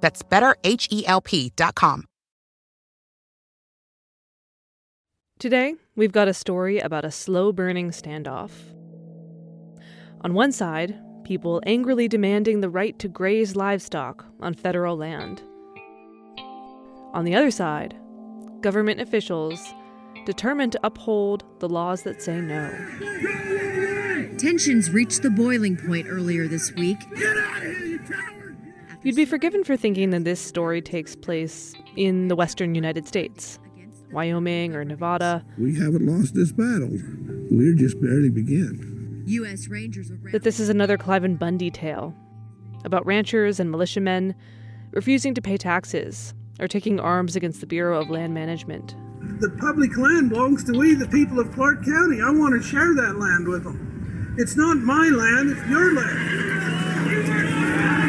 That's 0.00 0.22
betterhelp.com. 0.22 2.04
Today, 5.38 5.74
we've 5.94 6.10
got 6.10 6.26
a 6.26 6.34
story 6.34 6.80
about 6.80 7.04
a 7.04 7.12
slow 7.12 7.52
burning 7.52 7.90
standoff. 7.90 8.50
On 10.22 10.34
one 10.34 10.50
side, 10.50 10.98
people 11.22 11.62
angrily 11.64 12.08
demanding 12.08 12.60
the 12.60 12.68
right 12.68 12.98
to 12.98 13.06
graze 13.06 13.54
livestock 13.54 14.24
on 14.40 14.54
federal 14.54 14.96
land. 14.96 15.42
On 17.14 17.24
the 17.24 17.36
other 17.36 17.52
side, 17.52 17.94
government 18.60 19.00
officials 19.00 19.64
determined 20.26 20.72
to 20.72 20.80
uphold 20.82 21.44
the 21.60 21.68
laws 21.68 22.02
that 22.02 22.20
say 22.20 22.40
no. 22.40 22.70
Tensions 24.38 24.90
reached 24.90 25.22
the 25.22 25.30
boiling 25.30 25.76
point 25.76 26.06
earlier 26.08 26.48
this 26.48 26.72
week. 26.72 26.98
You'd 29.02 29.16
be 29.16 29.24
forgiven 29.24 29.62
for 29.62 29.76
thinking 29.76 30.10
that 30.10 30.24
this 30.24 30.40
story 30.40 30.82
takes 30.82 31.14
place 31.14 31.74
in 31.96 32.28
the 32.28 32.34
western 32.34 32.74
United 32.74 33.06
States, 33.06 33.58
Wyoming 34.10 34.74
or 34.74 34.84
Nevada. 34.84 35.44
We 35.56 35.76
haven't 35.76 36.04
lost 36.04 36.34
this 36.34 36.50
battle. 36.50 36.90
We're 37.50 37.76
just 37.76 38.00
barely 38.00 38.30
beginning. 38.30 39.22
U.S. 39.26 39.68
Rangers 39.68 40.10
That 40.32 40.42
this 40.42 40.58
is 40.58 40.68
another 40.68 40.98
Cliven 40.98 41.38
Bundy 41.38 41.70
tale 41.70 42.14
about 42.84 43.06
ranchers 43.06 43.60
and 43.60 43.70
militiamen 43.70 44.34
refusing 44.92 45.34
to 45.34 45.42
pay 45.42 45.56
taxes 45.56 46.34
or 46.58 46.66
taking 46.66 46.98
arms 46.98 47.36
against 47.36 47.60
the 47.60 47.66
Bureau 47.66 48.00
of 48.00 48.10
Land 48.10 48.34
Management. 48.34 48.96
The 49.40 49.50
public 49.60 49.96
land 49.96 50.30
belongs 50.30 50.64
to 50.64 50.76
we, 50.76 50.94
the 50.94 51.06
people 51.06 51.38
of 51.38 51.52
Clark 51.52 51.84
County. 51.84 52.20
I 52.20 52.30
want 52.30 52.60
to 52.60 52.68
share 52.68 52.94
that 52.94 53.18
land 53.18 53.46
with 53.46 53.64
them. 53.64 54.34
It's 54.38 54.56
not 54.56 54.78
my 54.78 55.08
land, 55.08 55.50
it's 55.50 55.68
your 55.68 55.94
land. 55.94 58.07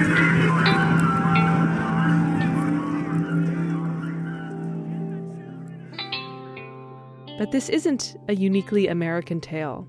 But 7.39 7.51
this 7.51 7.69
isn't 7.69 8.17
a 8.27 8.35
uniquely 8.35 8.89
American 8.89 9.39
tale. 9.39 9.87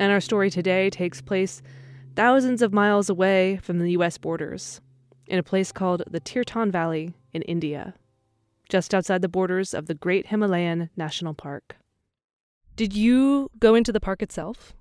And 0.00 0.10
our 0.10 0.18
story 0.18 0.48
today 0.48 0.88
takes 0.88 1.20
place 1.20 1.60
thousands 2.16 2.62
of 2.62 2.72
miles 2.72 3.10
away 3.10 3.60
from 3.62 3.80
the 3.80 3.90
US 3.90 4.16
borders, 4.16 4.80
in 5.26 5.38
a 5.38 5.42
place 5.42 5.72
called 5.72 6.04
the 6.10 6.22
Tirthan 6.22 6.72
Valley 6.72 7.12
in 7.34 7.42
India, 7.42 7.92
just 8.70 8.94
outside 8.94 9.20
the 9.20 9.28
borders 9.28 9.74
of 9.74 9.88
the 9.88 9.94
Great 9.94 10.28
Himalayan 10.28 10.88
National 10.96 11.34
Park. 11.34 11.76
Did 12.76 12.94
you 12.94 13.50
go 13.58 13.74
into 13.74 13.92
the 13.92 14.00
park 14.00 14.22
itself? 14.22 14.72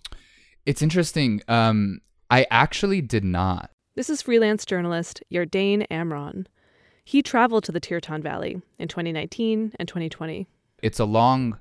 It's 0.66 0.82
interesting. 0.82 1.42
Um, 1.50 2.00
I 2.30 2.48
actually 2.50 3.02
did 3.02 3.26
not. 3.26 3.72
This 3.94 4.10
is 4.10 4.22
freelance 4.22 4.66
journalist 4.66 5.22
Yardain 5.30 5.86
Amron. 5.90 6.46
He 7.04 7.22
traveled 7.22 7.66
to 7.66 7.74
the 7.74 7.82
Tirthan 7.82 8.24
Valley 8.24 8.62
in 8.80 8.88
2019 8.88 9.74
and 9.78 9.88
2020 9.90 10.48
it's 10.82 11.00
a 11.00 11.06
long 11.06 11.58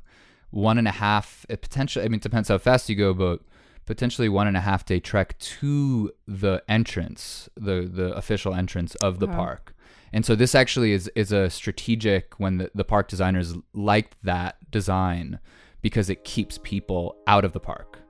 one 0.51 0.79
and 0.79 0.89
a 0.89 0.93
half 0.93 1.45
it 1.49 1.61
potentially 1.63 2.05
i 2.05 2.09
mean 2.09 2.17
it 2.17 2.23
depends 2.23 2.49
how 2.49 2.59
fast 2.59 2.89
you 2.89 2.97
go 2.97 3.13
but 3.13 3.41
potentially 3.85 4.29
one 4.29 4.47
and 4.47 4.57
a 4.57 4.61
half 4.61 4.85
day 4.85 4.99
trek 4.99 5.39
to 5.39 6.11
the 6.27 6.63
entrance 6.69 7.49
the 7.57 7.89
the 7.93 8.13
official 8.15 8.55
entrance 8.55 8.95
of 8.97 9.19
the 9.19 9.27
wow. 9.27 9.37
park 9.37 9.75
and 10.13 10.25
so 10.25 10.35
this 10.35 10.55
actually 10.55 10.93
is 10.93 11.11
is 11.15 11.33
a 11.33 11.51
strategic 11.51 12.35
when 12.39 12.59
the, 12.59 12.71
the 12.75 12.85
park 12.85 13.09
designers 13.09 13.55
liked 13.75 14.17
that 14.23 14.57
design 14.71 15.39
because 15.83 16.11
it 16.11 16.25
keeps 16.25 16.59
people 16.63 17.17
out 17.27 17.45
of 17.45 17.53
the 17.53 17.61
park 17.61 18.01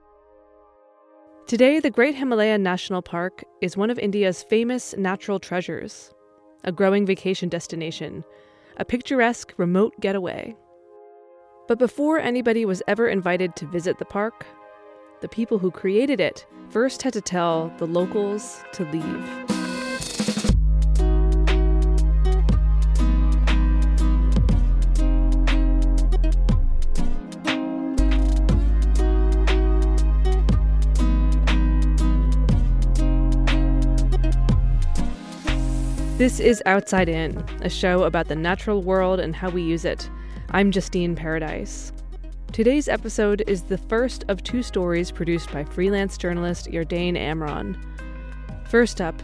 Today, 1.47 1.79
the 1.79 1.91
Great 1.91 2.17
Himalayan 2.17 2.65
National 2.65 3.03
Park 3.03 3.45
is 3.61 3.77
one 3.77 3.89
of 3.89 4.01
India's 4.01 4.43
famous 4.43 4.97
natural 4.99 5.39
treasures, 5.39 6.13
a 6.65 6.73
growing 6.73 7.07
vacation 7.07 7.49
destination, 7.49 8.25
a 8.79 8.85
picturesque 8.85 9.55
remote 9.57 9.95
getaway. 10.01 10.57
But 11.69 11.81
before 11.81 12.21
anybody 12.21 12.65
was 12.65 12.81
ever 12.87 13.09
invited 13.09 13.57
to 13.57 13.67
visit 13.67 13.99
the 13.99 14.05
park, 14.05 14.47
the 15.21 15.29
people 15.29 15.59
who 15.59 15.73
created 15.73 16.21
it 16.21 16.47
first 16.69 17.03
had 17.03 17.13
to 17.15 17.21
tell 17.21 17.73
the 17.79 17.89
locals 17.89 18.63
to 18.75 18.85
leave. 18.85 19.47
This 36.17 36.39
is 36.39 36.63
Outside 36.65 37.09
In, 37.09 37.45
a 37.63 37.69
show 37.69 38.05
about 38.05 38.29
the 38.29 38.37
natural 38.37 38.83
world 38.83 39.19
and 39.19 39.35
how 39.35 39.51
we 39.51 39.63
use 39.63 39.85
it. 39.85 40.09
I'm 40.51 40.71
Justine 40.71 41.15
Paradise. 41.15 41.93
Today's 42.53 42.89
episode 42.89 43.43
is 43.47 43.63
the 43.63 43.79
first 43.79 44.25
of 44.29 44.43
two 44.43 44.63
stories 44.63 45.11
produced 45.11 45.53
by 45.53 45.65
freelance 45.65 46.17
journalist 46.17 46.67
Yardain 46.71 47.17
Amron. 47.17 47.77
First 48.69 49.01
up, 49.01 49.21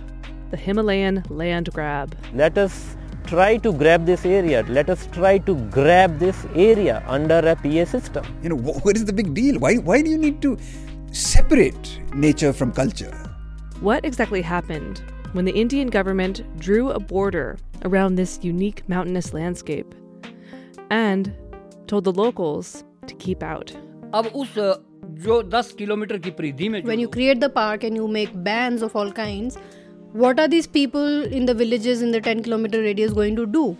the 0.50 0.56
Himalayan 0.56 1.24
land 1.28 1.72
grab. 1.72 2.16
Let 2.34 2.58
us 2.58 2.96
try 3.26 3.56
to 3.58 3.72
grab 3.72 4.04
this 4.04 4.26
area. 4.26 4.64
Let 4.69 4.90
us 4.90 5.08
try 5.12 5.38
to 5.38 5.54
grab 5.70 6.19
this 6.19 6.44
area 6.54 7.02
under 7.06 7.38
a 7.38 7.56
PA 7.56 7.84
system. 7.84 8.26
You 8.42 8.50
know, 8.50 8.56
what 8.56 8.96
is 8.96 9.04
the 9.04 9.12
big 9.12 9.32
deal? 9.32 9.58
Why, 9.58 9.76
why 9.76 10.02
do 10.02 10.10
you 10.10 10.18
need 10.18 10.42
to 10.42 10.58
separate 11.12 12.00
nature 12.14 12.52
from 12.52 12.72
culture. 12.72 13.12
What 13.80 14.04
exactly 14.04 14.42
happened 14.42 15.02
when 15.32 15.44
the 15.44 15.52
Indian 15.52 15.88
government 15.88 16.42
drew 16.58 16.90
a 16.90 16.98
border 16.98 17.58
around 17.84 18.14
this 18.14 18.38
unique 18.42 18.88
mountainous 18.88 19.32
landscape 19.32 19.94
and 20.92 21.32
told 21.86 22.04
the 22.04 22.12
locals 22.12 22.84
to 23.06 23.14
keep 23.14 23.42
out. 23.42 23.74
When 26.84 26.98
you 27.00 27.08
create 27.08 27.40
the 27.40 27.48
park 27.48 27.84
and 27.84 27.96
you 27.96 28.08
make 28.08 28.30
bans 28.44 28.82
of 28.82 28.94
all 28.94 29.10
kinds, 29.10 29.56
what 30.12 30.38
are 30.38 30.48
these 30.48 30.66
people 30.66 31.22
in 31.24 31.46
the 31.46 31.54
villages 31.54 32.02
in 32.02 32.10
the 32.12 32.20
10 32.20 32.42
kilometer 32.42 32.82
radius 32.82 33.14
going 33.14 33.36
to 33.36 33.46
do? 33.46 33.76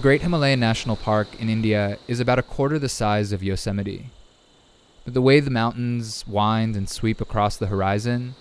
The 0.00 0.08
Great 0.08 0.22
Himalayan 0.22 0.60
National 0.60 0.96
Park 0.96 1.28
in 1.38 1.50
India 1.50 1.98
is 2.08 2.20
about 2.20 2.38
a 2.38 2.42
quarter 2.42 2.78
the 2.78 2.88
size 2.88 3.32
of 3.32 3.42
Yosemite. 3.42 4.08
But 5.04 5.12
the 5.12 5.20
way 5.20 5.40
the 5.40 5.50
mountains 5.50 6.26
wind 6.26 6.74
and 6.74 6.88
sweep 6.88 7.20
across 7.20 7.58
the 7.58 7.66
horizon, 7.66 8.34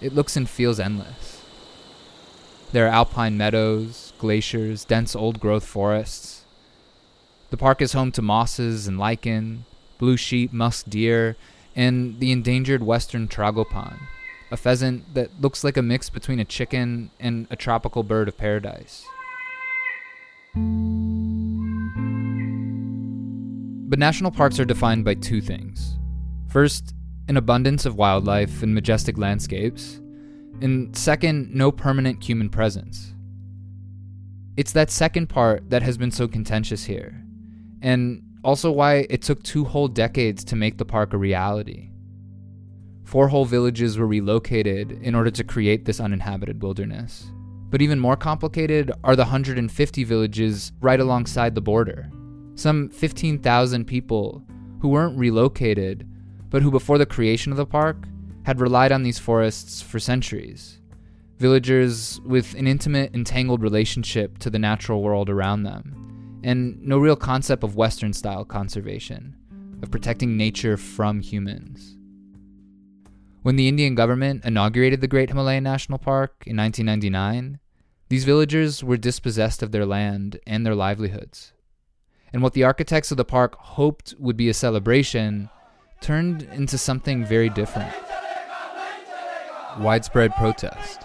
it 0.00 0.14
looks 0.14 0.38
and 0.38 0.48
feels 0.48 0.80
endless. 0.80 1.44
There 2.72 2.86
are 2.86 2.88
alpine 2.88 3.36
meadows, 3.36 4.14
glaciers, 4.16 4.86
dense 4.86 5.14
old 5.14 5.38
growth 5.38 5.66
forests. 5.66 6.46
The 7.50 7.58
park 7.58 7.82
is 7.82 7.92
home 7.92 8.10
to 8.12 8.22
mosses 8.22 8.88
and 8.88 8.98
lichen, 8.98 9.66
blue 9.98 10.16
sheep, 10.16 10.50
musk 10.50 10.88
deer, 10.88 11.36
and 11.76 12.20
the 12.20 12.32
endangered 12.32 12.82
western 12.82 13.28
tragopan, 13.28 13.98
a 14.50 14.56
pheasant 14.56 15.12
that 15.12 15.42
looks 15.42 15.62
like 15.62 15.76
a 15.76 15.82
mix 15.82 16.08
between 16.08 16.40
a 16.40 16.46
chicken 16.46 17.10
and 17.20 17.46
a 17.50 17.56
tropical 17.56 18.02
bird 18.02 18.28
of 18.28 18.38
paradise. 18.38 19.04
But 23.88 23.98
national 23.98 24.30
parks 24.30 24.58
are 24.58 24.64
defined 24.64 25.04
by 25.04 25.14
two 25.14 25.40
things. 25.40 25.98
First, 26.48 26.94
an 27.28 27.36
abundance 27.36 27.86
of 27.86 27.96
wildlife 27.96 28.62
and 28.62 28.74
majestic 28.74 29.16
landscapes, 29.16 30.00
and 30.60 30.96
second, 30.96 31.54
no 31.54 31.70
permanent 31.70 32.22
human 32.22 32.48
presence. 32.50 33.14
It's 34.56 34.72
that 34.72 34.90
second 34.90 35.28
part 35.28 35.70
that 35.70 35.82
has 35.82 35.96
been 35.96 36.10
so 36.10 36.26
contentious 36.26 36.84
here, 36.84 37.22
and 37.80 38.22
also 38.42 38.72
why 38.72 39.06
it 39.08 39.22
took 39.22 39.42
two 39.42 39.64
whole 39.64 39.88
decades 39.88 40.44
to 40.44 40.56
make 40.56 40.78
the 40.78 40.84
park 40.84 41.12
a 41.12 41.18
reality. 41.18 41.90
Four 43.04 43.28
whole 43.28 43.44
villages 43.44 43.98
were 43.98 44.06
relocated 44.06 44.92
in 45.02 45.14
order 45.14 45.30
to 45.30 45.44
create 45.44 45.84
this 45.84 46.00
uninhabited 46.00 46.62
wilderness. 46.62 47.30
But 47.70 47.80
even 47.80 48.00
more 48.00 48.16
complicated 48.16 48.90
are 49.04 49.14
the 49.14 49.22
150 49.22 50.04
villages 50.04 50.72
right 50.80 50.98
alongside 50.98 51.54
the 51.54 51.60
border. 51.60 52.10
Some 52.56 52.90
15,000 52.90 53.86
people 53.86 54.44
who 54.80 54.88
weren't 54.88 55.16
relocated, 55.16 56.06
but 56.50 56.62
who 56.62 56.70
before 56.70 56.98
the 56.98 57.06
creation 57.06 57.52
of 57.52 57.58
the 57.58 57.66
park 57.66 58.06
had 58.44 58.60
relied 58.60 58.90
on 58.90 59.02
these 59.02 59.18
forests 59.18 59.80
for 59.80 60.00
centuries. 60.00 60.80
Villagers 61.38 62.20
with 62.26 62.54
an 62.54 62.66
intimate, 62.66 63.14
entangled 63.14 63.62
relationship 63.62 64.38
to 64.38 64.50
the 64.50 64.58
natural 64.58 65.02
world 65.02 65.30
around 65.30 65.62
them, 65.62 66.40
and 66.42 66.82
no 66.82 66.98
real 66.98 67.16
concept 67.16 67.62
of 67.62 67.76
Western 67.76 68.12
style 68.12 68.44
conservation, 68.44 69.36
of 69.82 69.90
protecting 69.90 70.36
nature 70.36 70.76
from 70.76 71.20
humans. 71.20 71.96
When 73.42 73.56
the 73.56 73.68
Indian 73.68 73.94
government 73.94 74.44
inaugurated 74.44 75.00
the 75.00 75.08
Great 75.08 75.30
Himalayan 75.30 75.64
National 75.64 75.98
Park 75.98 76.44
in 76.46 76.58
1999, 76.58 77.58
these 78.10 78.24
villagers 78.24 78.84
were 78.84 78.98
dispossessed 78.98 79.62
of 79.62 79.72
their 79.72 79.86
land 79.86 80.38
and 80.46 80.66
their 80.66 80.74
livelihoods. 80.74 81.54
And 82.34 82.42
what 82.42 82.52
the 82.52 82.64
architects 82.64 83.10
of 83.10 83.16
the 83.16 83.24
park 83.24 83.56
hoped 83.58 84.14
would 84.18 84.36
be 84.36 84.50
a 84.50 84.54
celebration 84.54 85.48
turned 86.02 86.42
into 86.52 86.76
something 86.76 87.24
very 87.24 87.48
different 87.48 87.94
widespread 89.78 90.34
protest. 90.34 91.00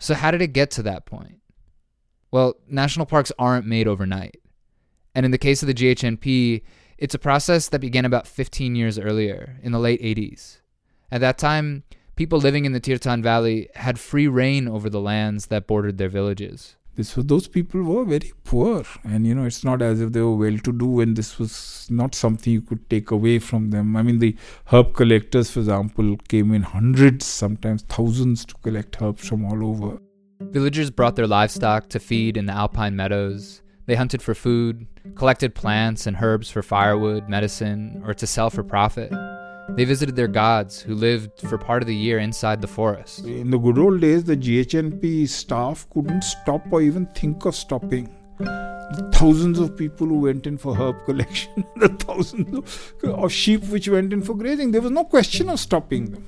So, 0.00 0.14
how 0.14 0.32
did 0.32 0.42
it 0.42 0.48
get 0.48 0.72
to 0.72 0.82
that 0.82 1.06
point? 1.06 1.40
Well, 2.32 2.54
national 2.68 3.06
parks 3.06 3.30
aren't 3.38 3.66
made 3.66 3.86
overnight. 3.86 4.40
And 5.18 5.24
in 5.24 5.32
the 5.32 5.36
case 5.36 5.64
of 5.64 5.66
the 5.66 5.74
GHNP, 5.74 6.62
it's 6.96 7.16
a 7.16 7.18
process 7.18 7.70
that 7.70 7.80
began 7.80 8.04
about 8.04 8.28
15 8.28 8.76
years 8.76 9.00
earlier, 9.00 9.58
in 9.64 9.72
the 9.72 9.80
late 9.80 10.00
80s. 10.00 10.60
At 11.10 11.22
that 11.22 11.38
time, 11.38 11.82
people 12.14 12.38
living 12.38 12.64
in 12.64 12.70
the 12.70 12.80
Tirthan 12.80 13.20
Valley 13.20 13.68
had 13.74 13.98
free 13.98 14.28
reign 14.28 14.68
over 14.68 14.88
the 14.88 15.00
lands 15.00 15.46
that 15.46 15.66
bordered 15.66 15.98
their 15.98 16.08
villages. 16.08 16.76
Was, 16.96 17.14
those 17.16 17.48
people 17.48 17.82
were 17.82 18.04
very 18.04 18.32
poor, 18.44 18.84
and 19.02 19.26
you 19.26 19.34
know 19.34 19.44
it's 19.44 19.64
not 19.64 19.82
as 19.82 20.00
if 20.00 20.12
they 20.12 20.20
were 20.20 20.36
well-to-do, 20.36 21.00
and 21.00 21.16
this 21.16 21.36
was 21.36 21.88
not 21.90 22.14
something 22.14 22.52
you 22.52 22.62
could 22.62 22.88
take 22.88 23.10
away 23.10 23.40
from 23.40 23.70
them. 23.70 23.96
I 23.96 24.02
mean, 24.04 24.20
the 24.20 24.36
herb 24.66 24.94
collectors, 24.94 25.50
for 25.50 25.58
example, 25.58 26.16
came 26.28 26.54
in 26.54 26.62
hundreds, 26.62 27.26
sometimes 27.26 27.82
thousands, 27.82 28.44
to 28.44 28.54
collect 28.62 29.02
herbs 29.02 29.26
from 29.26 29.44
all 29.44 29.66
over. 29.66 29.98
Villagers 30.40 30.92
brought 30.92 31.16
their 31.16 31.26
livestock 31.26 31.88
to 31.88 31.98
feed 31.98 32.36
in 32.36 32.46
the 32.46 32.52
alpine 32.52 32.94
meadows. 32.94 33.62
They 33.88 33.94
hunted 33.94 34.20
for 34.20 34.34
food, 34.34 34.86
collected 35.14 35.54
plants 35.54 36.06
and 36.06 36.14
herbs 36.20 36.50
for 36.50 36.62
firewood, 36.62 37.26
medicine, 37.26 38.02
or 38.04 38.12
to 38.12 38.26
sell 38.26 38.50
for 38.50 38.62
profit. 38.62 39.10
They 39.70 39.86
visited 39.86 40.14
their 40.14 40.28
gods, 40.28 40.78
who 40.78 40.94
lived 40.94 41.40
for 41.48 41.56
part 41.56 41.82
of 41.82 41.86
the 41.86 41.96
year 41.96 42.18
inside 42.18 42.60
the 42.60 42.68
forest. 42.68 43.24
In 43.24 43.48
the 43.48 43.56
good 43.56 43.78
old 43.78 44.02
days, 44.02 44.24
the 44.24 44.36
GHNP 44.36 45.26
staff 45.26 45.86
couldn't 45.88 46.22
stop 46.22 46.70
or 46.70 46.82
even 46.82 47.06
think 47.06 47.46
of 47.46 47.54
stopping. 47.54 48.14
The 48.38 49.08
thousands 49.10 49.58
of 49.58 49.74
people 49.74 50.06
who 50.06 50.20
went 50.20 50.46
in 50.46 50.58
for 50.58 50.76
herb 50.76 50.96
collection, 51.06 51.64
the 51.76 51.88
thousands 51.88 52.58
of, 52.58 52.94
of 53.04 53.32
sheep 53.32 53.64
which 53.68 53.88
went 53.88 54.12
in 54.12 54.20
for 54.20 54.34
grazing, 54.34 54.70
there 54.70 54.82
was 54.82 54.90
no 54.90 55.04
question 55.04 55.48
of 55.48 55.58
stopping 55.58 56.10
them. 56.10 56.24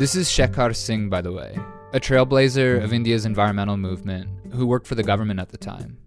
This 0.00 0.16
is 0.16 0.28
Shekhar 0.28 0.74
Singh, 0.74 1.08
by 1.08 1.20
the 1.22 1.32
way, 1.32 1.56
a 1.92 2.00
trailblazer 2.00 2.78
of 2.78 2.84
mm-hmm. 2.84 2.94
India's 2.94 3.26
environmental 3.26 3.76
movement 3.76 4.28
who 4.52 4.66
worked 4.66 4.86
for 4.86 4.96
the 4.96 5.02
government 5.02 5.40
at 5.40 5.50
the 5.50 5.58
time. 5.58 5.98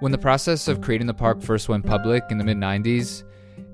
When 0.00 0.12
the 0.12 0.18
process 0.18 0.68
of 0.68 0.80
creating 0.80 1.08
the 1.08 1.14
park 1.14 1.42
first 1.42 1.68
went 1.68 1.84
public 1.84 2.22
in 2.30 2.38
the 2.38 2.44
mid 2.44 2.56
90s, 2.56 3.24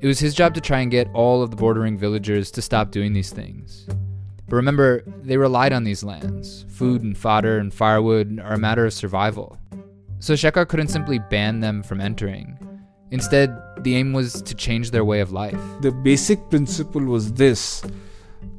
it 0.00 0.06
was 0.06 0.18
his 0.18 0.34
job 0.34 0.54
to 0.54 0.60
try 0.60 0.80
and 0.80 0.90
get 0.90 1.08
all 1.12 1.42
of 1.42 1.50
the 1.50 1.56
bordering 1.56 1.98
villagers 1.98 2.50
to 2.52 2.62
stop 2.62 2.90
doing 2.90 3.12
these 3.12 3.30
things. 3.30 3.86
But 4.48 4.56
remember, 4.56 5.02
they 5.22 5.36
relied 5.36 5.72
on 5.72 5.84
these 5.84 6.02
lands. 6.02 6.64
Food 6.68 7.02
and 7.02 7.16
fodder 7.16 7.58
and 7.58 7.72
firewood 7.72 8.40
are 8.40 8.54
a 8.54 8.58
matter 8.58 8.86
of 8.86 8.92
survival. 8.92 9.58
So 10.20 10.32
Shekhar 10.32 10.66
couldn't 10.66 10.88
simply 10.88 11.18
ban 11.18 11.60
them 11.60 11.82
from 11.82 12.00
entering. 12.00 12.58
Instead, 13.10 13.54
the 13.80 13.96
aim 13.96 14.12
was 14.12 14.40
to 14.42 14.54
change 14.54 14.90
their 14.90 15.04
way 15.04 15.20
of 15.20 15.32
life. 15.32 15.60
The 15.80 15.92
basic 15.92 16.50
principle 16.50 17.02
was 17.02 17.34
this 17.34 17.82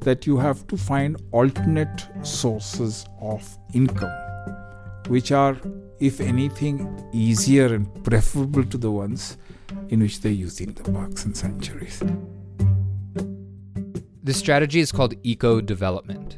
that 0.05 0.27
you 0.27 0.37
have 0.37 0.65
to 0.67 0.77
find 0.77 1.17
alternate 1.31 2.07
sources 2.21 3.05
of 3.19 3.43
income, 3.73 4.13
which 5.07 5.31
are, 5.31 5.57
if 5.99 6.21
anything, 6.21 6.77
easier 7.11 7.73
and 7.73 7.87
preferable 8.03 8.63
to 8.65 8.77
the 8.77 8.91
ones 8.91 9.37
in 9.89 9.99
which 9.99 10.21
they're 10.21 10.31
using 10.31 10.71
the 10.73 10.91
parks 10.91 11.25
and 11.25 11.35
sanctuaries. 11.35 12.03
This 14.23 14.37
strategy 14.37 14.79
is 14.79 14.91
called 14.91 15.15
eco 15.23 15.59
development. 15.59 16.37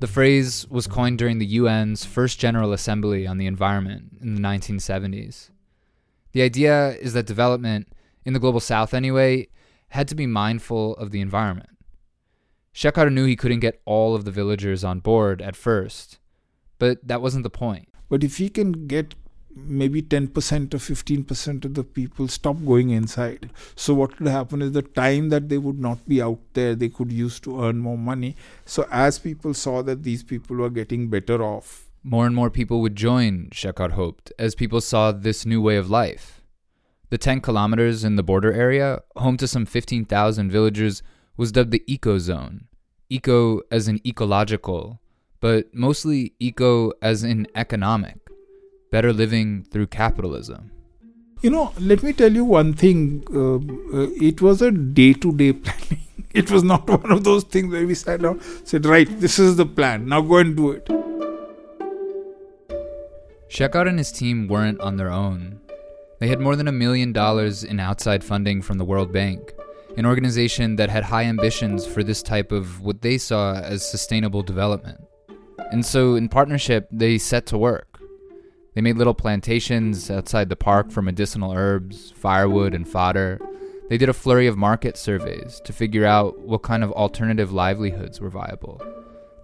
The 0.00 0.06
phrase 0.06 0.66
was 0.68 0.86
coined 0.86 1.18
during 1.18 1.38
the 1.38 1.58
UN's 1.58 2.04
first 2.04 2.38
General 2.38 2.74
Assembly 2.74 3.26
on 3.26 3.38
the 3.38 3.46
Environment 3.46 4.18
in 4.20 4.34
the 4.34 4.40
1970s. 4.40 5.50
The 6.32 6.42
idea 6.42 6.90
is 6.90 7.14
that 7.14 7.26
development, 7.26 7.88
in 8.26 8.34
the 8.34 8.38
global 8.38 8.60
south 8.60 8.92
anyway, 8.92 9.48
had 9.88 10.08
to 10.08 10.14
be 10.14 10.26
mindful 10.26 10.94
of 10.96 11.10
the 11.10 11.22
environment. 11.22 11.70
Shekhar 12.78 13.12
knew 13.12 13.24
he 13.24 13.34
couldn't 13.34 13.58
get 13.58 13.80
all 13.84 14.14
of 14.14 14.24
the 14.24 14.30
villagers 14.30 14.84
on 14.84 15.00
board 15.00 15.42
at 15.42 15.56
first, 15.56 16.20
but 16.78 17.00
that 17.08 17.20
wasn't 17.20 17.42
the 17.42 17.50
point. 17.50 17.88
But 18.08 18.22
if 18.22 18.36
he 18.36 18.48
can 18.48 18.86
get 18.86 19.16
maybe 19.52 20.00
10% 20.00 20.28
or 20.74 20.78
15% 20.78 21.64
of 21.64 21.74
the 21.74 21.82
people 21.82 22.28
stop 22.28 22.64
going 22.64 22.90
inside. 22.90 23.50
So, 23.74 23.94
what 23.94 24.20
would 24.20 24.28
happen 24.28 24.62
is 24.62 24.70
the 24.70 24.82
time 24.82 25.30
that 25.30 25.48
they 25.48 25.58
would 25.58 25.80
not 25.80 26.06
be 26.06 26.22
out 26.22 26.38
there, 26.52 26.76
they 26.76 26.88
could 26.88 27.10
use 27.10 27.40
to 27.40 27.64
earn 27.64 27.78
more 27.78 27.98
money. 27.98 28.36
So, 28.64 28.86
as 28.92 29.18
people 29.18 29.54
saw 29.54 29.82
that 29.82 30.04
these 30.04 30.22
people 30.22 30.54
were 30.54 30.70
getting 30.70 31.08
better 31.08 31.42
off 31.42 31.90
More 32.04 32.26
and 32.26 32.36
more 32.36 32.48
people 32.48 32.80
would 32.82 32.94
join, 32.94 33.48
Shekhar 33.50 33.90
hoped, 33.90 34.32
as 34.38 34.54
people 34.54 34.80
saw 34.80 35.10
this 35.10 35.44
new 35.44 35.60
way 35.60 35.76
of 35.76 35.90
life. 35.90 36.42
The 37.10 37.18
10 37.18 37.40
kilometers 37.40 38.04
in 38.04 38.14
the 38.14 38.22
border 38.22 38.52
area, 38.52 39.00
home 39.16 39.36
to 39.38 39.48
some 39.48 39.66
15,000 39.66 40.52
villagers, 40.52 41.02
was 41.38 41.52
dubbed 41.52 41.70
the 41.70 41.82
Eco 41.86 42.18
Zone. 42.18 42.66
Eco 43.08 43.62
as 43.70 43.88
in 43.88 44.06
ecological, 44.06 45.00
but 45.40 45.72
mostly 45.74 46.34
eco 46.38 46.92
as 47.00 47.24
in 47.24 47.46
economic. 47.54 48.18
Better 48.90 49.12
living 49.12 49.64
through 49.70 49.86
capitalism. 49.86 50.70
You 51.40 51.50
know, 51.50 51.72
let 51.78 52.02
me 52.02 52.12
tell 52.12 52.32
you 52.32 52.44
one 52.44 52.74
thing. 52.74 53.24
Uh, 53.32 53.56
uh, 53.96 54.08
it 54.20 54.42
was 54.42 54.60
a 54.60 54.70
day 54.70 55.12
to 55.14 55.32
day 55.32 55.52
planning. 55.52 56.04
It 56.34 56.50
was 56.50 56.62
not 56.62 56.86
one 57.02 57.10
of 57.10 57.24
those 57.24 57.44
things 57.44 57.72
where 57.72 57.86
we 57.86 57.94
sat 57.94 58.20
down, 58.20 58.40
said, 58.64 58.84
right, 58.84 59.08
this 59.20 59.38
is 59.38 59.56
the 59.56 59.64
plan, 59.64 60.08
now 60.08 60.20
go 60.20 60.36
and 60.36 60.56
do 60.56 60.72
it. 60.72 60.86
Shekhar 63.48 63.88
and 63.88 63.98
his 63.98 64.12
team 64.12 64.46
weren't 64.46 64.80
on 64.80 64.98
their 64.98 65.10
own. 65.10 65.60
They 66.18 66.28
had 66.28 66.40
more 66.40 66.54
than 66.54 66.68
a 66.68 66.72
million 66.72 67.12
dollars 67.12 67.64
in 67.64 67.80
outside 67.80 68.22
funding 68.22 68.60
from 68.60 68.76
the 68.76 68.84
World 68.84 69.12
Bank, 69.12 69.54
an 69.98 70.06
organization 70.06 70.76
that 70.76 70.88
had 70.88 71.02
high 71.02 71.24
ambitions 71.24 71.84
for 71.84 72.04
this 72.04 72.22
type 72.22 72.52
of 72.52 72.80
what 72.80 73.02
they 73.02 73.18
saw 73.18 73.54
as 73.54 73.84
sustainable 73.84 74.44
development. 74.44 75.00
And 75.72 75.84
so, 75.84 76.14
in 76.14 76.28
partnership, 76.28 76.86
they 76.92 77.18
set 77.18 77.46
to 77.46 77.58
work. 77.58 77.98
They 78.74 78.80
made 78.80 78.96
little 78.96 79.12
plantations 79.12 80.08
outside 80.08 80.50
the 80.50 80.56
park 80.56 80.92
for 80.92 81.02
medicinal 81.02 81.52
herbs, 81.52 82.12
firewood, 82.12 82.74
and 82.74 82.88
fodder. 82.88 83.40
They 83.88 83.98
did 83.98 84.08
a 84.08 84.12
flurry 84.12 84.46
of 84.46 84.56
market 84.56 84.96
surveys 84.96 85.60
to 85.64 85.72
figure 85.72 86.06
out 86.06 86.38
what 86.38 86.62
kind 86.62 86.84
of 86.84 86.92
alternative 86.92 87.52
livelihoods 87.52 88.20
were 88.20 88.30
viable. 88.30 88.80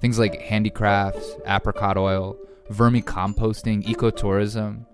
Things 0.01 0.21
like 0.21 0.41
handicrafts, 0.41 1.35
apricot 1.49 1.97
oil, 1.97 2.37
vermicomposting, 2.71 3.85
ecotourism. 3.87 4.87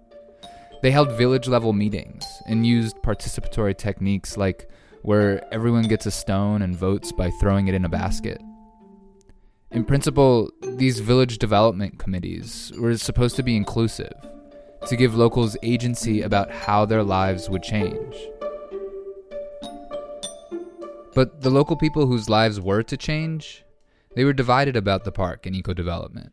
They 0.81 0.91
held 0.91 1.13
village 1.13 1.49
level 1.49 1.75
meetings 1.75 2.25
and 2.47 2.67
used 2.67 2.97
participatory 3.03 3.77
techniques 3.77 4.39
like 4.39 4.71
where 5.03 5.43
everyone 5.53 5.85
gets 5.85 6.07
a 6.07 6.11
stone 6.11 6.63
and 6.63 6.77
votes 6.77 7.13
by 7.13 7.31
throwing 7.31 7.69
it 7.69 7.75
in 7.75 7.85
a 7.85 7.89
basket. 7.89 8.41
In 9.71 9.85
principle, 9.85 10.51
these 10.63 11.01
village 11.01 11.39
development 11.39 11.99
committees 11.99 12.73
were 12.77 12.97
supposed 12.97 13.37
to 13.37 13.43
be 13.43 13.57
inclusive, 13.57 14.13
to 14.87 14.97
give 14.97 15.15
locals 15.15 15.57
agency 15.63 16.23
about 16.23 16.51
how 16.51 16.85
their 16.85 17.03
lives 17.03 17.49
would 17.49 17.63
change. 17.63 18.17
But 21.15 21.43
the 21.43 21.51
local 21.51 21.77
people 21.77 22.07
whose 22.07 22.29
lives 22.29 22.61
were 22.61 22.83
to 22.83 22.97
change, 22.97 23.65
they 24.15 24.25
were 24.25 24.33
divided 24.33 24.77
about 24.77 25.05
the 25.05 25.13
park 25.13 25.47
and 25.47 25.55
eco 25.55 25.73
development. 25.73 26.33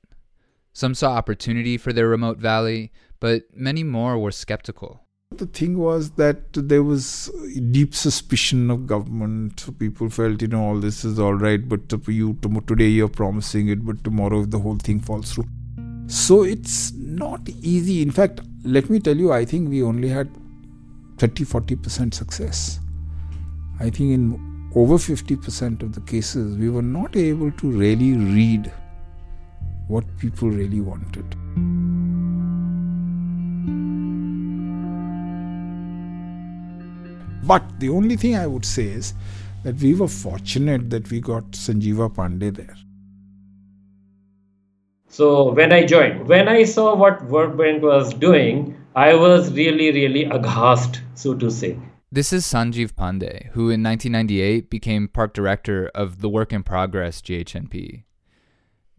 Some 0.73 0.93
saw 0.93 1.13
opportunity 1.13 1.77
for 1.77 1.91
their 1.93 2.07
remote 2.07 2.37
valley, 2.37 2.91
but 3.19 3.43
many 3.55 3.83
more 3.83 4.17
were 4.19 4.31
skeptical. 4.31 5.06
The 5.37 5.45
thing 5.45 5.77
was 5.77 6.09
that 6.11 6.51
there 6.53 6.81
was 6.81 7.29
deep 7.71 7.93
suspicion 7.93 8.71
of 8.71 8.87
government. 8.87 9.63
People 9.77 10.09
felt, 10.09 10.41
you 10.41 10.47
know, 10.47 10.63
all 10.63 10.79
this 10.79 11.05
is 11.05 11.19
all 11.19 11.35
right, 11.35 11.69
but 11.69 11.81
you 12.07 12.37
today 12.65 12.87
you're 12.87 13.07
promising 13.07 13.67
it, 13.67 13.85
but 13.85 14.03
tomorrow 14.03 14.41
if 14.41 14.49
the 14.49 14.57
whole 14.57 14.77
thing 14.77 14.99
falls 14.99 15.33
through. 15.33 15.45
So 16.07 16.43
it's 16.43 16.91
not 16.93 17.47
easy. 17.61 18.01
In 18.01 18.09
fact, 18.09 18.41
let 18.63 18.89
me 18.89 18.99
tell 18.99 19.15
you, 19.15 19.31
I 19.31 19.45
think 19.45 19.69
we 19.69 19.83
only 19.83 20.09
had 20.09 20.27
30 21.19 21.45
40% 21.45 22.13
success. 22.13 22.79
I 23.79 23.91
think 23.91 24.13
in 24.13 24.71
over 24.75 24.95
50% 24.95 25.83
of 25.83 25.93
the 25.93 26.01
cases, 26.01 26.57
we 26.57 26.69
were 26.69 26.81
not 26.81 27.15
able 27.15 27.51
to 27.51 27.71
really 27.71 28.13
read 28.13 28.71
what 29.87 30.03
people 30.17 30.49
really 30.49 30.81
wanted. 30.81 31.25
But 37.47 37.79
the 37.79 37.89
only 37.89 38.17
thing 38.17 38.35
I 38.35 38.45
would 38.45 38.65
say 38.65 38.87
is 38.87 39.13
that 39.63 39.75
we 39.75 39.93
were 39.93 40.09
fortunate 40.09 40.89
that 40.89 41.09
we 41.09 41.21
got 41.21 41.51
Sanjeeva 41.51 42.13
Pandey 42.13 42.53
there. 42.53 42.75
So 45.07 45.53
when 45.53 45.71
I 45.71 45.85
joined, 45.85 46.27
when 46.27 46.49
I 46.49 46.65
saw 46.65 46.93
what 46.95 47.23
World 47.25 47.57
Bank 47.57 47.81
was 47.81 48.13
doing, 48.13 48.75
I 48.95 49.13
was 49.13 49.51
really, 49.53 49.91
really 49.91 50.25
aghast, 50.25 51.01
so 51.15 51.33
to 51.35 51.49
say. 51.49 51.79
This 52.11 52.33
is 52.33 52.45
Sanjeev 52.45 52.91
Pandey, 52.93 53.47
who 53.51 53.69
in 53.69 53.81
1998 53.81 54.69
became 54.69 55.07
park 55.07 55.33
director 55.33 55.89
of 55.95 56.19
the 56.19 56.29
Work 56.29 56.51
in 56.51 56.63
Progress 56.63 57.21
GHNP. 57.21 58.03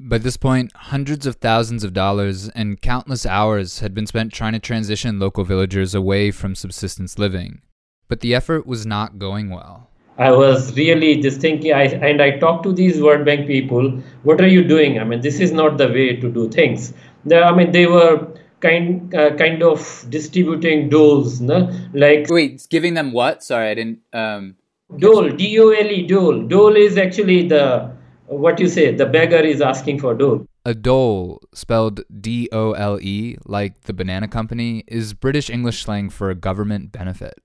By 0.01 0.19
this 0.19 0.37
point, 0.39 0.73
hundreds 0.75 1.27
of 1.27 1.37
thousands 1.37 1.85
of 1.85 1.93
dollars 1.93 2.49
and 2.51 2.81
countless 2.81 3.27
hours 3.27 3.81
had 3.81 3.93
been 3.95 4.07
spent 4.07 4.33
trying 4.33 4.55
to 4.55 4.59
transition 4.59 5.19
local 5.19 5.45
villagers 5.45 5.95
away 5.95 6.31
from 6.31 6.55
subsistence 6.55 7.19
living. 7.19 7.61
But 8.09 8.21
the 8.21 8.35
effort 8.35 8.67
was 8.67 8.87
not 8.87 9.19
going 9.19 9.51
well. 9.51 9.89
I 10.19 10.33
was 10.33 10.77
really 10.77 11.21
just 11.21 11.41
thinking, 11.41 11.73
I, 11.73 11.85
and 11.85 12.21
I 12.21 12.39
talked 12.39 12.65
to 12.65 12.73
these 12.73 13.01
World 13.01 13.25
Bank 13.25 13.47
people, 13.47 13.91
what 14.25 14.41
are 14.41 14.49
you 14.49 14.65
doing? 14.65 14.99
I 14.99 15.05
mean, 15.05 15.21
this 15.21 15.39
is 15.39 15.53
not 15.53 15.79
the 15.79 15.87
way 15.87 16.17
to 16.17 16.29
do 16.29 16.49
things. 16.49 16.93
I 17.33 17.53
mean, 17.55 17.71
they 17.71 17.87
were 17.87 18.27
kind 18.61 19.15
uh, 19.15 19.37
kind 19.37 19.63
of 19.63 20.05
distributing 20.09 20.89
doles, 20.89 21.41
no? 21.41 21.71
like 21.93 22.27
wait, 22.29 22.67
giving 22.71 22.95
them 22.95 23.13
what? 23.13 23.45
Sorry, 23.45 23.71
I 23.71 23.75
didn't. 23.75 24.01
Um... 24.13 24.57
Dole, 24.99 25.31
D 25.31 25.61
O 25.61 25.69
L 25.71 25.87
E, 25.87 26.07
dole. 26.07 26.43
Dole 26.49 26.75
is 26.77 26.97
actually 26.97 27.47
the 27.47 27.93
what 28.27 28.59
you 28.59 28.69
say. 28.69 28.95
The 28.95 29.07
beggar 29.07 29.37
is 29.37 29.61
asking 29.61 30.01
for 30.01 30.15
dole. 30.15 30.47
A 30.65 30.75
dole, 30.75 31.43
spelled 31.55 32.01
D 32.21 32.49
O 32.53 32.73
L 32.73 32.99
E, 33.01 33.37
like 33.45 33.83
the 33.83 33.93
banana 33.93 34.29
company, 34.29 34.85
is 34.89 35.15
British 35.15 35.51
English 35.51 35.83
slang 35.83 36.09
for 36.11 36.31
a 36.31 36.35
government 36.35 36.91
benefit. 36.91 37.39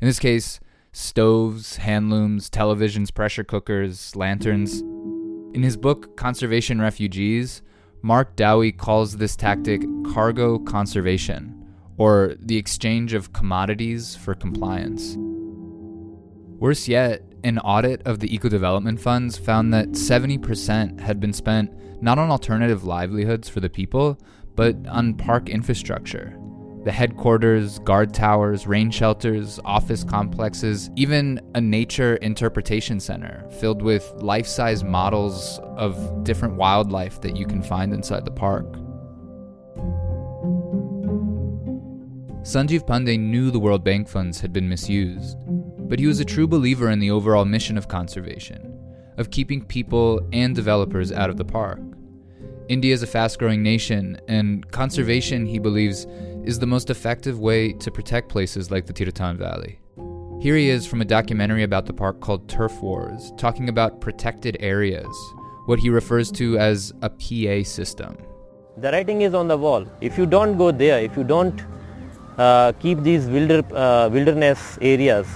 In 0.00 0.08
this 0.08 0.18
case, 0.18 0.60
stoves, 0.92 1.76
hand 1.76 2.10
looms, 2.10 2.50
televisions, 2.50 3.12
pressure 3.12 3.44
cookers, 3.44 4.14
lanterns. 4.16 4.80
In 5.54 5.62
his 5.62 5.76
book, 5.76 6.16
Conservation 6.16 6.80
Refugees, 6.80 7.62
Mark 8.02 8.36
Dowie 8.36 8.72
calls 8.72 9.16
this 9.16 9.36
tactic 9.36 9.82
cargo 10.12 10.58
conservation, 10.58 11.66
or 11.96 12.34
the 12.38 12.56
exchange 12.56 13.14
of 13.14 13.32
commodities 13.32 14.14
for 14.14 14.34
compliance. 14.34 15.16
Worse 16.58 16.86
yet, 16.88 17.22
an 17.42 17.58
audit 17.58 18.02
of 18.06 18.20
the 18.20 18.34
eco 18.34 18.48
development 18.48 19.00
funds 19.00 19.36
found 19.36 19.72
that 19.74 19.90
70% 19.90 21.00
had 21.00 21.20
been 21.20 21.32
spent 21.32 21.72
not 22.02 22.18
on 22.18 22.30
alternative 22.30 22.84
livelihoods 22.84 23.48
for 23.48 23.60
the 23.60 23.70
people, 23.70 24.18
but 24.54 24.76
on 24.88 25.14
park 25.14 25.48
infrastructure 25.48 26.38
the 26.84 26.92
headquarters, 26.92 27.78
guard 27.80 28.12
towers, 28.12 28.66
rain 28.66 28.90
shelters, 28.90 29.58
office 29.64 30.04
complexes, 30.04 30.90
even 30.96 31.40
a 31.54 31.60
nature 31.60 32.16
interpretation 32.16 33.00
center 33.00 33.48
filled 33.58 33.80
with 33.80 34.12
life 34.16 34.46
size 34.46 34.84
models 34.84 35.58
of 35.76 36.24
different 36.24 36.56
wildlife 36.56 37.20
that 37.22 37.36
you 37.36 37.46
can 37.46 37.62
find 37.62 37.92
inside 37.94 38.24
the 38.26 38.30
park. 38.30 38.66
Sanjeev 42.42 42.86
Pandey 42.86 43.18
knew 43.18 43.50
the 43.50 43.58
World 43.58 43.82
Bank 43.82 44.06
funds 44.06 44.38
had 44.38 44.52
been 44.52 44.68
misused, 44.68 45.38
but 45.88 45.98
he 45.98 46.06
was 46.06 46.20
a 46.20 46.24
true 46.26 46.46
believer 46.46 46.90
in 46.90 46.98
the 46.98 47.10
overall 47.10 47.46
mission 47.46 47.78
of 47.78 47.88
conservation, 47.88 48.78
of 49.16 49.30
keeping 49.30 49.64
people 49.64 50.20
and 50.34 50.54
developers 50.54 51.10
out 51.10 51.30
of 51.30 51.38
the 51.38 51.44
park. 51.46 51.80
India 52.68 52.92
is 52.92 53.02
a 53.02 53.06
fast 53.06 53.38
growing 53.38 53.62
nation, 53.62 54.20
and 54.28 54.70
conservation, 54.70 55.46
he 55.46 55.58
believes, 55.58 56.06
is 56.44 56.58
the 56.58 56.66
most 56.66 56.90
effective 56.90 57.40
way 57.40 57.72
to 57.72 57.90
protect 57.90 58.28
places 58.28 58.70
like 58.70 58.86
the 58.86 58.92
Tirthan 58.92 59.36
Valley. 59.36 59.78
Here 60.40 60.56
he 60.56 60.68
is 60.68 60.86
from 60.86 61.00
a 61.00 61.04
documentary 61.04 61.62
about 61.62 61.86
the 61.86 61.94
park 61.94 62.20
called 62.20 62.48
Turf 62.48 62.82
Wars, 62.82 63.32
talking 63.38 63.70
about 63.70 64.00
protected 64.00 64.58
areas, 64.60 65.14
what 65.64 65.78
he 65.78 65.88
refers 65.88 66.30
to 66.32 66.58
as 66.58 66.92
a 67.00 67.08
PA 67.08 67.66
system. 67.66 68.18
The 68.76 68.92
writing 68.92 69.22
is 69.22 69.32
on 69.32 69.48
the 69.48 69.56
wall. 69.56 69.86
If 70.02 70.18
you 70.18 70.26
don't 70.26 70.58
go 70.58 70.70
there, 70.70 71.00
if 71.00 71.16
you 71.16 71.24
don't 71.24 71.62
uh, 72.36 72.72
keep 72.72 72.98
these 73.00 73.26
wilder, 73.26 73.62
uh, 73.74 74.10
wilderness 74.10 74.78
areas 74.82 75.26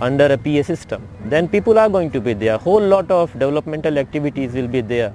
under 0.00 0.26
a 0.26 0.38
PA 0.38 0.62
system, 0.62 1.06
then 1.26 1.48
people 1.48 1.78
are 1.78 1.88
going 1.88 2.10
to 2.10 2.20
be 2.20 2.32
there. 2.32 2.54
A 2.54 2.58
whole 2.58 2.80
lot 2.80 3.10
of 3.12 3.32
developmental 3.34 3.96
activities 3.96 4.54
will 4.54 4.68
be 4.68 4.80
there. 4.80 5.14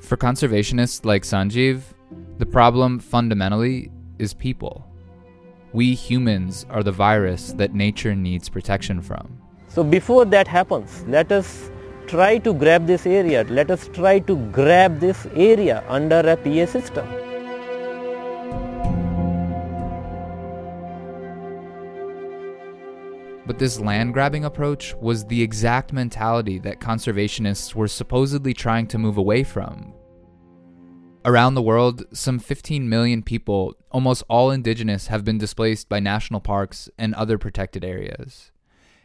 For 0.00 0.16
conservationists 0.16 1.04
like 1.04 1.24
Sanjeev, 1.24 1.82
the 2.38 2.46
problem 2.46 3.00
fundamentally 3.00 3.90
is 4.18 4.34
people. 4.34 4.86
We 5.72 5.94
humans 5.94 6.64
are 6.70 6.82
the 6.82 6.92
virus 6.92 7.52
that 7.52 7.74
nature 7.74 8.14
needs 8.14 8.48
protection 8.48 9.02
from. 9.02 9.40
So 9.68 9.84
before 9.84 10.24
that 10.26 10.48
happens, 10.48 11.04
let 11.06 11.30
us 11.30 11.70
try 12.06 12.38
to 12.38 12.54
grab 12.54 12.86
this 12.86 13.06
area. 13.06 13.44
Let 13.44 13.70
us 13.70 13.88
try 13.88 14.18
to 14.20 14.36
grab 14.50 14.98
this 14.98 15.26
area 15.34 15.84
under 15.88 16.20
a 16.20 16.36
PA 16.36 16.66
system. 16.66 17.06
But 23.46 23.58
this 23.58 23.80
land 23.80 24.14
grabbing 24.14 24.44
approach 24.44 24.94
was 25.00 25.24
the 25.24 25.42
exact 25.42 25.92
mentality 25.92 26.58
that 26.60 26.80
conservationists 26.80 27.74
were 27.74 27.88
supposedly 27.88 28.52
trying 28.54 28.86
to 28.88 28.98
move 28.98 29.16
away 29.16 29.42
from 29.42 29.94
Around 31.28 31.56
the 31.56 31.62
world, 31.62 32.06
some 32.10 32.38
15 32.38 32.88
million 32.88 33.22
people, 33.22 33.74
almost 33.90 34.22
all 34.30 34.50
indigenous, 34.50 35.08
have 35.08 35.26
been 35.26 35.36
displaced 35.36 35.86
by 35.86 36.00
national 36.00 36.40
parks 36.40 36.88
and 36.96 37.14
other 37.14 37.36
protected 37.36 37.84
areas. 37.84 38.50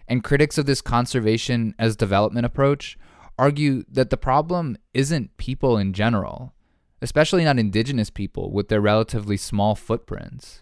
And 0.07 0.23
critics 0.23 0.57
of 0.57 0.65
this 0.65 0.79
conservation 0.79 1.75
as 1.77 1.97
development 1.97 2.45
approach 2.45 2.97
argue 3.37 3.83
that 3.91 4.09
the 4.09 4.15
problem 4.15 4.77
isn't 4.93 5.35
people 5.35 5.77
in 5.77 5.91
general, 5.91 6.53
especially 7.01 7.43
not 7.43 7.59
indigenous 7.59 8.09
people 8.09 8.53
with 8.53 8.69
their 8.69 8.79
relatively 8.79 9.35
small 9.35 9.75
footprints. 9.75 10.61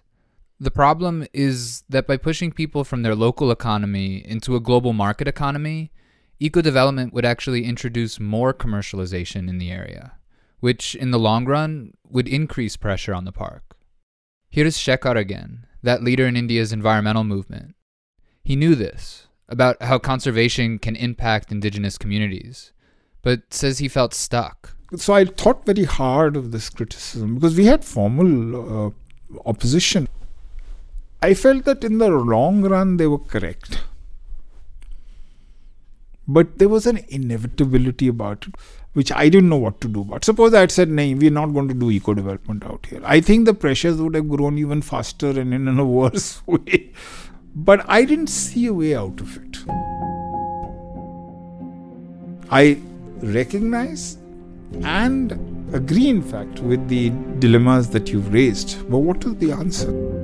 The 0.59 0.71
problem 0.71 1.27
is 1.31 1.83
that 1.89 2.07
by 2.07 2.17
pushing 2.17 2.51
people 2.51 2.83
from 2.83 3.03
their 3.03 3.13
local 3.13 3.51
economy 3.51 4.27
into 4.27 4.55
a 4.55 4.59
global 4.59 4.93
market 4.93 5.27
economy, 5.27 5.91
eco 6.39 6.63
development 6.63 7.13
would 7.13 7.23
actually 7.23 7.65
introduce 7.65 8.19
more 8.19 8.51
commercialization 8.51 9.47
in 9.47 9.59
the 9.59 9.69
area, 9.69 10.13
which 10.61 10.95
in 10.95 11.11
the 11.11 11.19
long 11.19 11.45
run 11.45 11.93
would 12.09 12.27
increase 12.27 12.77
pressure 12.77 13.13
on 13.13 13.25
the 13.25 13.31
park. 13.33 13.75
Here's 14.49 14.77
Shekhar 14.77 15.17
again, 15.17 15.65
that 15.83 16.03
leader 16.03 16.25
in 16.25 16.37
India's 16.37 16.71
environmental 16.71 17.25
movement. 17.25 17.75
He 18.43 18.55
knew 18.55 18.75
this, 18.75 19.27
about 19.49 19.81
how 19.83 19.99
conservation 19.99 20.79
can 20.79 20.95
impact 20.95 21.51
indigenous 21.51 21.97
communities, 21.97 22.71
but 23.21 23.53
says 23.53 23.79
he 23.79 23.87
felt 23.87 24.13
stuck. 24.13 24.75
So 24.95 25.13
I 25.13 25.25
thought 25.25 25.65
very 25.65 25.83
hard 25.83 26.35
of 26.35 26.51
this 26.51 26.69
criticism 26.69 27.35
because 27.35 27.55
we 27.55 27.65
had 27.65 27.83
formal 27.83 28.87
uh, 28.87 28.91
opposition. 29.45 30.07
I 31.21 31.33
felt 31.33 31.65
that 31.65 31.83
in 31.83 31.97
the 31.97 32.09
long 32.09 32.61
run 32.63 32.97
they 32.97 33.07
were 33.07 33.19
correct. 33.19 33.83
But 36.27 36.59
there 36.59 36.69
was 36.69 36.85
an 36.85 37.05
inevitability 37.09 38.07
about 38.07 38.47
it, 38.47 38.55
which 38.93 39.11
I 39.11 39.29
didn't 39.29 39.49
know 39.49 39.57
what 39.57 39.79
to 39.81 39.87
do 39.87 40.03
But 40.03 40.25
Suppose 40.25 40.53
I 40.53 40.61
had 40.61 40.71
said, 40.71 40.89
no, 40.89 41.03
we're 41.15 41.31
not 41.31 41.53
going 41.53 41.67
to 41.69 41.73
do 41.73 41.91
eco 41.91 42.13
development 42.13 42.65
out 42.65 42.85
here. 42.85 43.01
I 43.03 43.21
think 43.21 43.45
the 43.45 43.53
pressures 43.53 44.01
would 44.01 44.15
have 44.15 44.27
grown 44.29 44.57
even 44.57 44.81
faster 44.81 45.29
and 45.29 45.53
in 45.53 45.67
a 45.67 45.85
worse 45.99 46.45
way. 46.45 46.91
But 47.55 47.85
I 47.89 48.05
didn't 48.05 48.27
see 48.27 48.65
a 48.67 48.73
way 48.73 48.95
out 48.95 49.19
of 49.19 49.37
it. 49.37 49.57
I 52.49 52.79
recognize 53.21 54.17
and 54.83 55.31
agree, 55.73 56.09
in 56.09 56.21
fact, 56.21 56.59
with 56.59 56.87
the 56.87 57.11
dilemmas 57.39 57.89
that 57.89 58.09
you've 58.09 58.33
raised. 58.33 58.89
But 58.89 58.99
what 58.99 59.23
is 59.25 59.35
the 59.35 59.51
answer? 59.51 60.20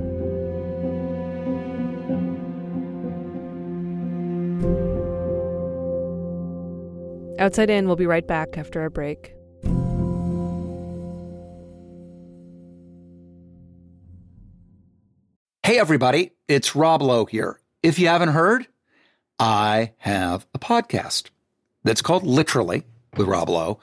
Outside 7.38 7.70
In, 7.70 7.86
we'll 7.86 7.96
be 7.96 8.06
right 8.06 8.26
back 8.26 8.58
after 8.58 8.80
our 8.80 8.90
break. 8.90 9.32
Hey, 15.62 15.78
everybody, 15.78 16.32
it's 16.48 16.74
Rob 16.74 17.02
Lowe 17.02 17.26
here. 17.26 17.60
If 17.82 17.98
you 17.98 18.08
haven't 18.08 18.30
heard, 18.30 18.66
I 19.38 19.92
have 19.98 20.46
a 20.54 20.58
podcast 20.58 21.28
that's 21.84 22.02
called 22.02 22.24
Literally 22.24 22.84
with 23.16 23.28
Rob 23.28 23.50
Lowe. 23.50 23.78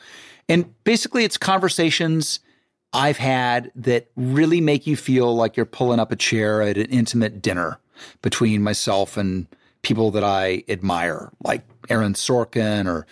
And 0.50 0.74
basically, 0.84 1.24
it's 1.24 1.38
conversations 1.38 2.40
I've 2.92 3.18
had 3.18 3.72
that 3.76 4.10
really 4.16 4.62
make 4.62 4.88
you 4.88 4.98
feel 4.98 5.36
like 5.36 5.56
you're 5.56 5.66
pulling 5.66 6.00
up 6.00 6.12
a 6.12 6.16
chair 6.16 6.62
at 6.62 6.78
an 6.78 6.88
intimate 6.88 7.42
dinner 7.42 7.80
between 8.22 8.64
myself 8.64 9.16
and 9.16 9.48
people 9.82 10.12
that 10.12 10.24
I 10.24 10.64
admire, 10.68 11.32
like 11.44 11.62
Aaron 11.90 12.14
Sorkin 12.14 12.88
or 12.88 13.06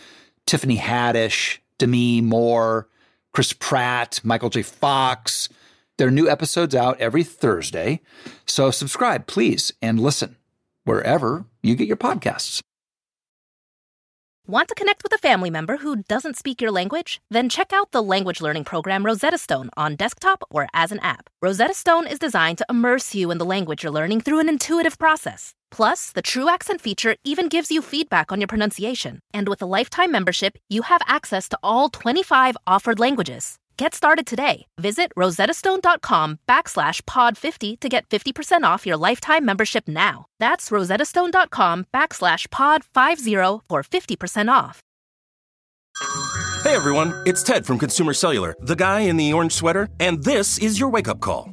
Tiffany 0.46 0.78
Haddish, 0.78 1.60
Demi 1.78 2.22
Moore, 2.22 2.88
Chris 3.34 3.54
Pratt, 3.54 4.22
Michael 4.24 4.50
J. 4.50 4.62
Fox. 4.62 5.50
There 5.98 6.08
are 6.08 6.12
new 6.12 6.30
episodes 6.30 6.76
out 6.76 7.00
every 7.00 7.24
Thursday. 7.24 8.02
So 8.46 8.72
subscribe, 8.72 9.28
please, 9.28 9.72
and 9.82 10.00
listen 10.00 10.38
wherever 10.86 11.46
you 11.62 11.76
get 11.76 11.88
your 11.88 11.98
podcasts. 11.98 12.62
Want 14.46 14.68
to 14.68 14.76
connect 14.76 15.04
with 15.04 15.14
a 15.14 15.18
family 15.18 15.50
member 15.50 15.78
who 15.78 16.04
doesn't 16.04 16.36
speak 16.36 16.60
your 16.60 16.70
language? 16.70 17.22
Then 17.30 17.48
check 17.48 17.72
out 17.72 17.92
the 17.92 18.04
language 18.04 18.42
learning 18.42 18.66
program 18.66 19.06
Rosetta 19.06 19.38
Stone 19.38 19.70
on 19.78 19.96
desktop 19.96 20.44
or 20.50 20.68
as 20.74 20.92
an 20.92 21.00
app. 21.00 21.30
Rosetta 21.42 21.74
Stone 21.74 22.08
is 22.08 22.20
designed 22.20 22.58
to 22.58 22.66
immerse 22.70 23.16
you 23.16 23.32
in 23.32 23.38
the 23.38 23.46
language 23.46 23.84
you're 23.84 23.92
learning 23.94 24.20
through 24.20 24.40
an 24.40 24.50
intuitive 24.50 25.00
process. 25.00 25.54
Plus, 25.74 26.12
the 26.12 26.22
True 26.22 26.50
Accent 26.50 26.82
feature 26.82 27.16
even 27.24 27.50
gives 27.50 27.72
you 27.72 27.82
feedback 27.82 28.32
on 28.32 28.40
your 28.40 28.48
pronunciation. 28.48 29.20
And 29.34 29.50
with 29.50 29.60
a 29.62 29.66
lifetime 29.66 30.12
membership, 30.12 30.56
you 30.70 30.84
have 30.84 31.02
access 31.08 31.50
to 31.50 31.58
all 31.64 31.90
25 31.90 32.56
offered 32.68 33.00
languages. 33.00 33.58
Get 33.76 33.96
started 33.96 34.28
today. 34.28 34.68
Visit 34.78 35.12
rosettastone.com 35.18 36.38
backslash 36.48 37.02
pod50 37.02 37.80
to 37.80 37.90
get 37.90 38.08
50% 38.08 38.64
off 38.64 38.86
your 38.86 38.98
lifetime 38.98 39.46
membership 39.46 39.88
now. 39.88 40.28
That's 40.40 40.70
rosettastone.com 40.70 41.88
backslash 41.92 42.48
pod50 42.50 43.62
for 43.68 43.82
50% 43.82 44.52
off. 44.52 44.80
Hey 46.64 46.76
everyone, 46.76 47.14
it's 47.26 47.44
Ted 47.44 47.66
from 47.66 47.78
Consumer 47.78 48.14
Cellular, 48.14 48.56
the 48.62 48.76
guy 48.76 49.02
in 49.02 49.18
the 49.18 49.34
orange 49.34 49.54
sweater, 49.54 49.90
and 50.00 50.24
this 50.24 50.58
is 50.60 50.80
your 50.80 50.90
wake 50.90 51.08
up 51.08 51.20
call. 51.20 51.53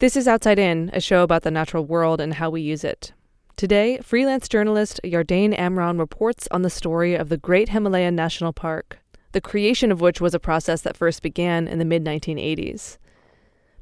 This 0.00 0.16
is 0.16 0.26
Outside 0.26 0.58
In, 0.58 0.90
a 0.92 1.00
show 1.00 1.22
about 1.22 1.42
the 1.42 1.52
natural 1.52 1.86
world 1.86 2.20
and 2.20 2.34
how 2.34 2.50
we 2.50 2.60
use 2.60 2.82
it. 2.82 3.12
Today, 3.54 3.98
freelance 3.98 4.48
journalist 4.48 5.00
Yardain 5.04 5.56
Amron 5.56 6.00
reports 6.00 6.48
on 6.50 6.62
the 6.62 6.68
story 6.68 7.14
of 7.14 7.28
the 7.28 7.36
Great 7.36 7.68
Himalayan 7.68 8.16
National 8.16 8.52
Park, 8.52 8.98
the 9.30 9.40
creation 9.40 9.92
of 9.92 10.00
which 10.00 10.20
was 10.20 10.34
a 10.34 10.40
process 10.40 10.82
that 10.82 10.96
first 10.96 11.22
began 11.22 11.68
in 11.68 11.78
the 11.78 11.84
mid 11.84 12.04
1980s. 12.04 12.98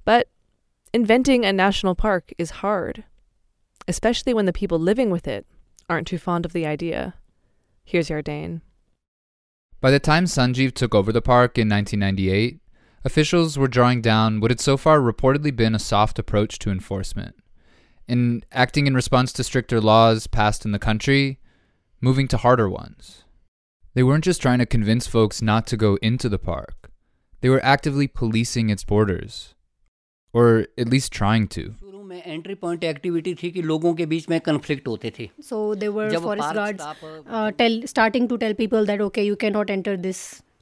But 0.05 0.29
inventing 0.93 1.47
a 1.47 1.53
national 1.53 1.95
park 1.95 2.35
is 2.37 2.61
hard, 2.61 3.05
especially 3.89 4.35
when 4.35 4.45
the 4.45 4.53
people 4.53 4.79
living 4.79 5.09
with 5.09 5.27
it 5.27 5.47
aren't 5.89 6.07
too 6.07 6.19
fond 6.19 6.45
of 6.45 6.53
the 6.53 6.67
idea. 6.67 7.15
Here's 7.85 8.11
Yardain. 8.11 8.61
By 9.81 9.91
the 9.91 9.99
time 9.99 10.27
Sanjeev 10.27 10.75
took 10.75 10.95
over 10.95 11.11
the 11.11 11.23
park 11.23 11.57
in 11.57 11.71
1998, 11.71 12.61
officials 13.04 13.58
were 13.58 13.68
drawing 13.68 14.02
down 14.02 14.40
what 14.40 14.52
had 14.52 14.60
so 14.60 14.78
far 14.78 15.00
reportedly 15.00 15.56
been 15.56 15.76
a 15.76 15.80
soft 15.80 16.20
approach 16.20 16.60
to 16.60 16.72
enforcement. 16.72 17.36
In 18.08 18.44
acting 18.52 18.88
in 18.88 18.96
response 18.96 19.34
to 19.34 19.44
stricter 19.44 19.82
laws 19.82 20.28
passed 20.28 20.66
in 20.66 20.72
the 20.72 20.80
country, 20.80 21.40
moving 22.02 22.28
to 22.30 22.38
harder 22.38 22.70
ones. 22.70 23.24
They 23.94 24.04
weren't 24.04 24.24
just 24.24 24.42
trying 24.42 24.60
to 24.60 24.66
convince 24.66 25.08
folks 25.08 25.42
not 25.42 25.68
to 25.68 25.78
go 25.78 25.98
into 26.02 26.30
the 26.30 26.40
park, 26.40 26.92
they 27.42 27.50
were 27.50 27.64
actively 27.64 28.08
policing 28.08 28.70
its 28.70 28.84
borders. 28.84 29.54
Or 30.34 30.68
at 30.78 30.90
least 30.90 31.12
trying 31.12 31.48
to. 31.50 31.76
में 32.08 32.22
entry 32.26 32.54
point 32.56 32.84
activity 32.84 33.34
थी 33.36 33.50
कि 33.52 33.62
लोगों 33.62 33.94
के 33.94 34.06
बीच 34.12 34.28
में 34.30 34.40
conflict 34.42 34.88
होते 34.88 35.12
थे 35.20 35.30
So 35.48 35.58
they 35.82 35.90
were 35.96 36.10
जब 36.10 36.28
forest 36.28 36.44
park 36.44 36.58
guards 36.58 36.84
staff- 36.84 37.02
uh, 37.40 37.52
tell 37.62 37.76
starting 37.94 38.28
to 38.32 38.38
tell 38.44 38.56
people 38.62 38.88
that 38.92 39.04
okay, 39.08 39.26
you 39.30 39.36
cannot 39.44 39.74
enter 39.76 39.96
this 40.06 40.22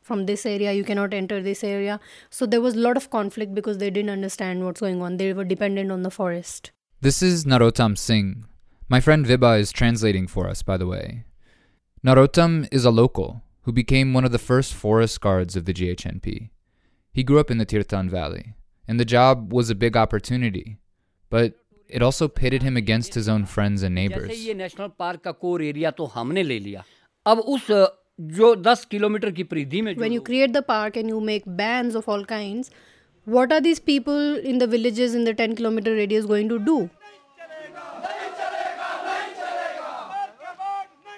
from 0.10 0.26
this 0.26 0.46
area, 0.46 0.72
you 0.72 0.84
cannot 0.84 1.14
enter 1.14 1.42
this 1.42 1.64
area. 1.64 2.00
So 2.30 2.46
there 2.46 2.62
was 2.62 2.76
a 2.76 2.80
lot 2.80 2.98
of 2.98 3.10
conflict 3.10 3.54
because 3.56 3.78
they 3.80 3.90
didn't 3.90 4.12
understand 4.12 4.64
what's 4.64 4.80
going 4.82 5.02
on. 5.02 5.18
They 5.18 5.34
were 5.34 5.44
dependent 5.44 5.92
on 5.92 6.04
the 6.04 6.12
forest. 6.12 6.72
This 7.02 7.22
is 7.22 7.46
Narottam 7.46 7.98
Singh. 7.98 8.46
My 8.88 9.00
friend 9.00 9.26
Vibha 9.26 9.60
is 9.60 9.72
translating 9.72 10.28
for 10.28 10.48
us, 10.48 10.62
by 10.62 10.78
the 10.78 10.86
way. 10.88 11.24
Narottam 12.06 12.68
is 12.72 12.86
a 12.86 12.92
local 12.92 13.42
who 13.64 13.72
became 13.72 14.14
one 14.14 14.24
of 14.26 14.32
the 14.32 14.38
first 14.40 14.74
forest 14.74 15.22
guards 15.22 15.56
of 15.56 15.66
the 15.66 15.74
GHNP. 15.74 16.50
He 17.12 17.24
grew 17.24 17.40
up 17.40 17.50
in 17.50 17.58
the 17.58 17.66
Tirthan 17.66 18.10
Valley, 18.10 18.54
and 18.88 19.00
the 19.00 19.06
job 19.06 19.52
was 19.54 19.70
a 19.70 19.76
big 19.76 19.98
opportunity, 19.98 20.78
but 21.30 21.56
it 21.88 22.02
also 22.04 22.28
pitted 22.28 22.62
him 22.62 22.78
against 22.78 23.14
his 23.16 23.28
own 23.28 23.46
friends 23.46 23.82
and 23.84 23.98
जैसे 23.98 24.10
neighbors. 24.10 24.46
ये 24.46 24.54
national 24.54 24.88
park 25.00 25.22
का 25.24 25.32
core 25.32 25.64
area 25.64 25.92
तो 25.98 26.06
हमने 26.16 26.44
ले 26.44 26.60
लिया 26.60 26.84
अब 27.26 27.40
उस 27.40 27.72
अ, 27.72 27.86
जो 28.21 28.55
you 28.55 28.85
किलोमीटर 28.91 29.31
की 29.31 29.45
परिधि 29.45 29.83
में 29.83 29.95
you 29.97 30.13
you 30.13 30.21
create 30.21 30.51
the 30.51 30.63
park 30.69 30.97
and 30.97 31.11
you 31.11 31.21
make 31.21 31.49
of 31.97 32.09
all 32.09 32.25
what 33.27 33.53
are 33.53 33.61
these 33.61 33.79
people 33.79 34.37
in 34.39 34.59
the 34.59 34.67
villages 34.67 35.15
in 35.15 35.25
the 35.25 35.35
10 35.35 35.55
kilometer 35.55 35.95
radius 35.95 36.25
going 36.27 36.49
to 36.49 36.59
do? 36.59 36.91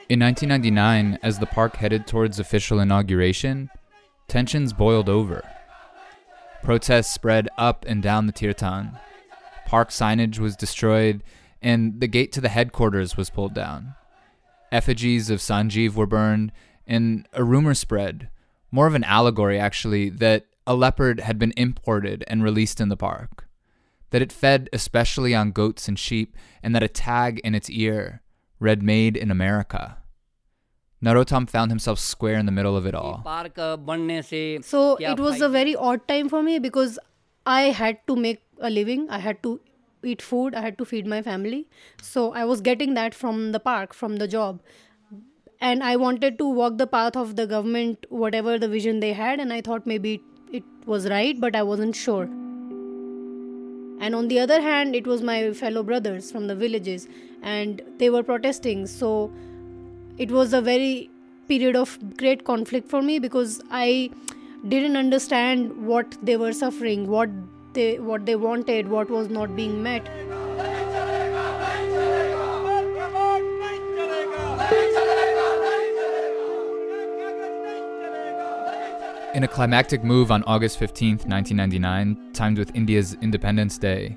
In 0.09 0.21
1999, 0.21 1.19
as 1.23 1.39
the 1.39 1.47
park 1.47 1.77
headed 1.77 2.07
towards 2.07 2.39
official 2.39 2.81
inauguration, 2.81 3.71
tensions 4.29 4.73
boiled 4.73 5.09
over. 5.09 5.43
Protests 6.63 7.15
spread 7.15 7.49
up 7.57 7.87
and 7.87 8.03
down 8.03 8.27
the 8.27 8.33
Tirthan. 8.33 9.01
Park 9.65 9.89
signage 9.91 10.39
was 10.39 10.55
destroyed, 10.55 11.23
and 11.63 12.01
the 12.01 12.09
gate 12.09 12.33
to 12.33 12.41
the 12.43 12.51
headquarters 12.51 13.17
was 13.17 13.31
pulled 13.31 13.55
down. 13.55 13.95
Effigies 14.71 15.31
of 15.31 15.39
Sanjeev 15.39 15.95
were 15.95 16.07
burned, 16.07 16.53
and 16.93 17.27
a 17.33 17.43
rumor 17.43 17.75
spread, 17.75 18.29
more 18.71 18.87
of 18.87 18.95
an 18.95 19.05
allegory 19.05 19.59
actually, 19.59 20.11
that 20.11 20.47
a 20.67 20.75
leopard 20.75 21.21
had 21.21 21.39
been 21.39 21.53
imported 21.57 22.25
and 22.29 22.45
released 22.45 22.81
in 22.81 22.89
the 22.89 22.97
park, 22.97 23.49
that 24.11 24.23
it 24.23 24.33
fed 24.33 24.69
especially 24.73 25.35
on 25.35 25.53
goats 25.53 25.89
and 25.89 25.99
sheep, 25.99 26.37
and 26.63 26.75
that 26.75 26.83
a 26.83 26.89
tag 26.89 27.41
in 27.43 27.55
its 27.55 27.71
ear 27.71 28.21
read 28.61 28.83
Made 28.83 29.17
in 29.17 29.31
America. 29.31 29.99
Narottam 31.03 31.49
found 31.51 31.71
himself 31.71 31.99
square 31.99 32.39
in 32.39 32.47
the 32.47 32.53
middle 32.53 32.77
of 32.77 32.87
it 32.87 32.95
all. 32.95 33.23
So 34.65 34.97
it 34.97 35.19
was 35.19 35.41
a 35.41 35.49
very 35.49 35.75
odd 35.75 36.07
time 36.07 36.29
for 36.29 36.43
me 36.43 36.61
because 36.61 36.99
I 37.45 37.63
had 37.83 38.07
to 38.07 38.15
make 38.15 38.43
a 38.61 38.71
living, 38.71 39.11
I 39.11 39.19
had 39.19 39.43
to 39.43 39.61
eat 40.05 40.23
food, 40.23 40.55
I 40.55 40.61
had 40.61 40.79
to 40.79 40.85
feed 40.85 41.07
my 41.07 41.23
family. 41.23 41.67
So 42.01 42.33
I 42.33 42.45
was 42.45 42.61
getting 42.61 42.95
that 42.95 43.15
from 43.15 43.51
the 43.51 43.59
park, 43.59 43.95
from 43.95 44.17
the 44.17 44.29
job. 44.29 44.61
And 45.67 45.85
I 45.89 45.95
wanted 45.95 46.39
to 46.39 46.47
walk 46.49 46.77
the 46.79 46.87
path 46.89 47.17
of 47.17 47.37
the 47.37 47.47
government, 47.47 48.07
whatever 48.09 48.59
the 48.59 48.69
vision 48.69 48.99
they 48.99 49.13
had. 49.13 49.39
And 49.39 49.53
I 49.53 49.61
thought 49.61 49.87
maybe 49.87 50.15
it, 50.15 50.23
it 50.53 50.65
was 50.87 51.09
right, 51.09 51.41
but 51.41 51.55
I 51.55 51.63
wasn't 51.63 51.95
sure. 51.95 52.25
And 54.01 54.17
on 54.17 54.27
the 54.27 54.41
other 54.41 54.61
hand, 54.61 54.97
it 54.97 55.07
was 55.07 55.23
my 55.23 55.53
fellow 55.53 55.85
brothers 55.85 56.33
from 56.33 56.49
the 56.49 56.57
villages, 56.57 57.07
and 57.43 57.81
they 57.99 58.11
were 58.11 58.25
protesting. 58.25 58.89
So 58.89 59.31
it 60.19 60.33
was 60.33 60.53
a 60.53 60.61
very 60.61 61.11
period 61.47 61.77
of 61.77 61.97
great 62.17 62.45
conflict 62.45 62.89
for 62.89 63.01
me 63.01 63.21
because 63.21 63.61
I 63.71 64.11
didn't 64.67 64.97
understand 64.97 65.87
what 65.87 66.19
they 66.23 66.37
were 66.37 66.53
suffering, 66.53 67.09
what 67.09 67.31
they 67.75 68.01
what 68.01 68.27
they 68.27 68.35
wanted, 68.35 68.89
what 68.89 69.11
was 69.11 69.29
not 69.29 69.55
being 69.55 69.83
met. 69.83 70.11
In 79.43 79.47
a 79.47 79.49
climactic 79.49 80.05
move 80.05 80.31
on 80.31 80.45
August 80.45 80.79
15, 80.79 81.15
1999, 81.27 82.33
timed 82.33 82.59
with 82.59 82.71
India's 82.77 83.15
Independence 83.15 83.77
Day, 83.77 84.17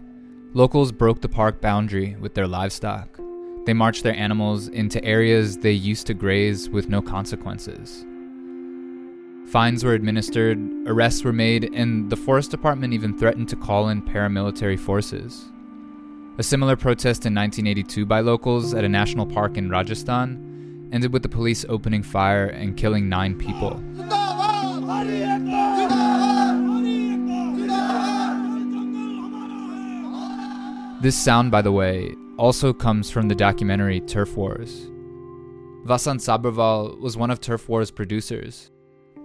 locals 0.53 0.91
broke 0.91 1.19
the 1.21 1.27
park 1.27 1.61
boundary 1.61 2.15
with 2.19 2.35
their 2.35 2.45
livestock. 2.45 3.19
They 3.65 3.73
marched 3.73 4.03
their 4.03 4.13
animals 4.13 4.67
into 4.67 5.03
areas 5.03 5.57
they 5.57 5.71
used 5.71 6.05
to 6.05 6.13
graze 6.13 6.69
with 6.69 6.89
no 6.89 7.01
consequences. 7.01 8.05
Fines 9.47 9.83
were 9.83 9.95
administered, 9.95 10.59
arrests 10.85 11.23
were 11.23 11.33
made, 11.33 11.73
and 11.73 12.07
the 12.11 12.17
Forest 12.17 12.51
Department 12.51 12.93
even 12.93 13.17
threatened 13.17 13.49
to 13.49 13.55
call 13.55 13.89
in 13.89 14.03
paramilitary 14.03 14.77
forces. 14.77 15.45
A 16.37 16.43
similar 16.43 16.75
protest 16.75 17.25
in 17.25 17.33
1982 17.33 18.05
by 18.05 18.19
locals 18.19 18.75
at 18.75 18.83
a 18.83 18.89
national 18.89 19.25
park 19.25 19.57
in 19.57 19.71
Rajasthan 19.71 20.89
ended 20.93 21.11
with 21.11 21.23
the 21.23 21.29
police 21.29 21.65
opening 21.67 22.03
fire 22.03 22.45
and 22.45 22.77
killing 22.77 23.09
nine 23.09 23.35
people. 23.35 23.81
This 31.05 31.15
sound, 31.15 31.51
by 31.51 31.61
the 31.61 31.71
way, 31.71 32.15
also 32.37 32.73
comes 32.73 33.11
from 33.11 33.27
the 33.27 33.35
documentary 33.35 33.99
Turf 34.01 34.35
Wars. 34.35 34.89
Vasant 35.85 36.19
Sabharwal 36.19 36.99
was 36.99 37.15
one 37.15 37.29
of 37.29 37.39
Turf 37.39 37.69
Wars' 37.69 37.91
producers. 37.91 38.71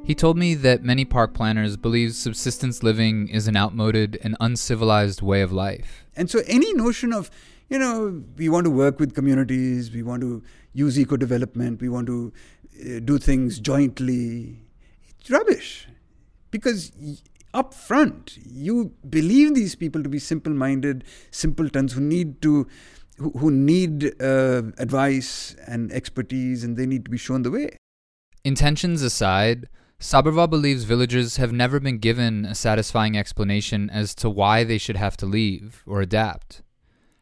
He 0.05 0.15
told 0.15 0.37
me 0.37 0.55
that 0.57 0.83
many 0.83 1.07
park 1.07 1.33
planners 1.33 1.79
believe 1.79 2.15
subsistence 2.15 2.83
living 2.83 3.29
is 3.29 3.49
an 3.49 3.57
outmoded 3.57 4.19
and 4.23 4.37
uncivilized 4.41 5.23
way 5.23 5.41
of 5.41 5.53
life. 5.53 6.05
And 6.15 6.29
so, 6.29 6.41
any 6.47 6.73
notion 6.75 7.15
of, 7.15 7.31
you 7.71 7.79
know, 7.79 8.23
we 8.37 8.51
want 8.51 8.65
to 8.65 8.71
work 8.71 9.01
with 9.01 9.15
communities, 9.15 9.91
we 9.91 10.03
want 10.03 10.21
to 10.21 10.43
use 10.75 10.99
eco 10.99 11.17
development, 11.17 11.81
we 11.81 11.89
want 11.89 12.07
to 12.09 12.31
uh, 12.79 13.01
do 13.01 13.19
things 13.19 13.59
jointly, 13.59 14.65
rubbish. 15.29 15.89
Because 16.51 16.93
up 17.53 17.75
front, 17.75 18.39
you 18.47 18.95
believe 19.09 19.55
these 19.55 19.75
people 19.75 20.03
to 20.03 20.09
be 20.09 20.19
simple 20.19 20.53
minded 20.53 21.05
simpletons 21.31 21.93
who 21.93 22.01
need 22.01 22.41
to. 22.43 22.67
Who, 23.19 23.33
who 23.33 23.51
need 23.51 24.15
uh, 24.23 24.63
advice 24.79 25.55
and 25.67 25.93
expertise, 25.93 26.65
and 26.65 26.79
they 26.79 26.87
need 26.87 27.05
to 27.05 27.11
be 27.11 27.19
shown 27.19 27.43
the 27.43 27.51
way. 27.51 27.77
Intentions 28.45 29.03
aside, 29.03 29.69
Sabharwal 30.01 30.49
believes 30.49 30.85
villagers 30.85 31.37
have 31.37 31.53
never 31.53 31.79
been 31.79 31.99
given 31.99 32.47
a 32.47 32.55
satisfying 32.55 33.19
explanation 33.19 33.91
as 33.91 34.15
to 34.15 34.31
why 34.31 34.65
they 34.65 34.79
should 34.79 34.97
have 34.97 35.19
to 35.19 35.27
leave 35.27 35.83
or 35.87 36.01
adapt. 36.01 36.63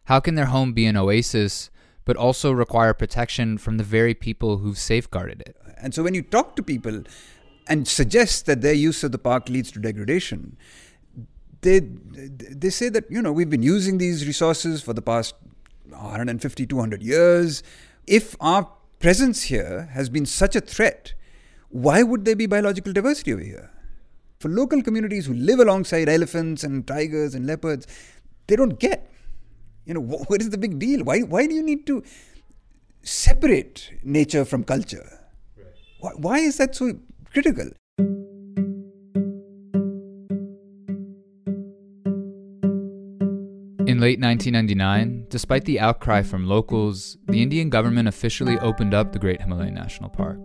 How 0.04 0.20
can 0.20 0.36
their 0.36 0.46
home 0.46 0.72
be 0.72 0.86
an 0.86 0.96
oasis, 0.96 1.68
but 2.04 2.16
also 2.16 2.52
require 2.52 2.94
protection 2.94 3.58
from 3.58 3.78
the 3.78 3.82
very 3.82 4.14
people 4.14 4.58
who've 4.58 4.78
safeguarded 4.78 5.40
it? 5.40 5.56
And 5.78 5.92
so 5.92 6.04
when 6.04 6.14
you 6.14 6.22
talk 6.22 6.54
to 6.54 6.62
people 6.62 7.02
and 7.68 7.86
suggest 7.86 8.46
that 8.46 8.60
their 8.62 8.72
use 8.72 9.04
of 9.04 9.12
the 9.12 9.18
park 9.18 9.48
leads 9.48 9.70
to 9.72 9.78
degradation, 9.78 10.56
they 11.60 11.80
they 11.80 12.70
say 12.70 12.88
that 12.88 13.10
you 13.10 13.20
know 13.20 13.32
we've 13.32 13.50
been 13.50 13.62
using 13.62 13.98
these 13.98 14.26
resources 14.26 14.82
for 14.82 14.92
the 14.92 15.02
past 15.02 15.34
150 15.88 16.66
200 16.66 17.02
years. 17.02 17.62
If 18.06 18.36
our 18.40 18.70
presence 19.00 19.42
here 19.42 19.88
has 19.92 20.08
been 20.08 20.26
such 20.26 20.56
a 20.56 20.60
threat 20.60 21.14
why 21.70 22.02
would 22.02 22.24
there 22.24 22.36
be 22.36 22.46
biological 22.46 22.92
diversity 22.92 23.32
over 23.32 23.42
here? 23.42 23.70
For 24.40 24.48
local 24.48 24.82
communities 24.82 25.26
who 25.26 25.34
live 25.34 25.60
alongside 25.60 26.08
elephants 26.08 26.64
and 26.64 26.86
tigers 26.86 27.34
and 27.34 27.46
leopards 27.46 27.86
they 28.46 28.56
don't 28.56 28.78
get 28.78 29.10
you 29.84 29.94
know 29.94 30.00
wh- 30.10 30.30
what 30.30 30.40
is 30.40 30.50
the 30.50 30.58
big 30.58 30.78
deal? 30.78 31.04
Why 31.04 31.20
why 31.20 31.46
do 31.46 31.54
you 31.54 31.62
need 31.62 31.86
to 31.86 32.02
separate 33.02 33.98
nature 34.02 34.44
from 34.44 34.64
culture? 34.64 35.18
Why, 36.00 36.10
why 36.16 36.38
is 36.38 36.56
that 36.58 36.74
so 36.74 36.98
critical 37.32 37.70
In 43.88 44.00
late 44.00 44.20
1999, 44.20 45.26
despite 45.30 45.64
the 45.64 45.80
outcry 45.80 46.22
from 46.22 46.46
locals, 46.46 47.16
the 47.26 47.42
Indian 47.42 47.70
government 47.70 48.06
officially 48.06 48.58
opened 48.58 48.92
up 48.92 49.12
the 49.12 49.18
Great 49.18 49.40
Himalayan 49.40 49.72
National 49.72 50.10
Park. 50.10 50.38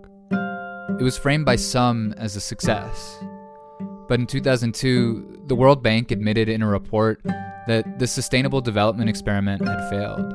It 0.98 1.04
was 1.04 1.18
framed 1.18 1.46
by 1.46 1.58
some 1.58 2.14
as 2.18 2.38
a 2.38 2.42
success. 2.42 3.22
But 4.08 4.22
in 4.22 4.28
2002, 4.28 5.42
the 5.48 5.56
World 5.56 5.84
Bank 5.84 6.12
admitted 6.12 6.48
in 6.48 6.62
a 6.62 6.68
report 6.68 7.22
that 7.68 8.00
the 8.00 8.08
sustainable 8.08 8.62
development 8.62 9.10
experiment 9.10 9.68
had 9.68 9.90
failed. 9.90 10.34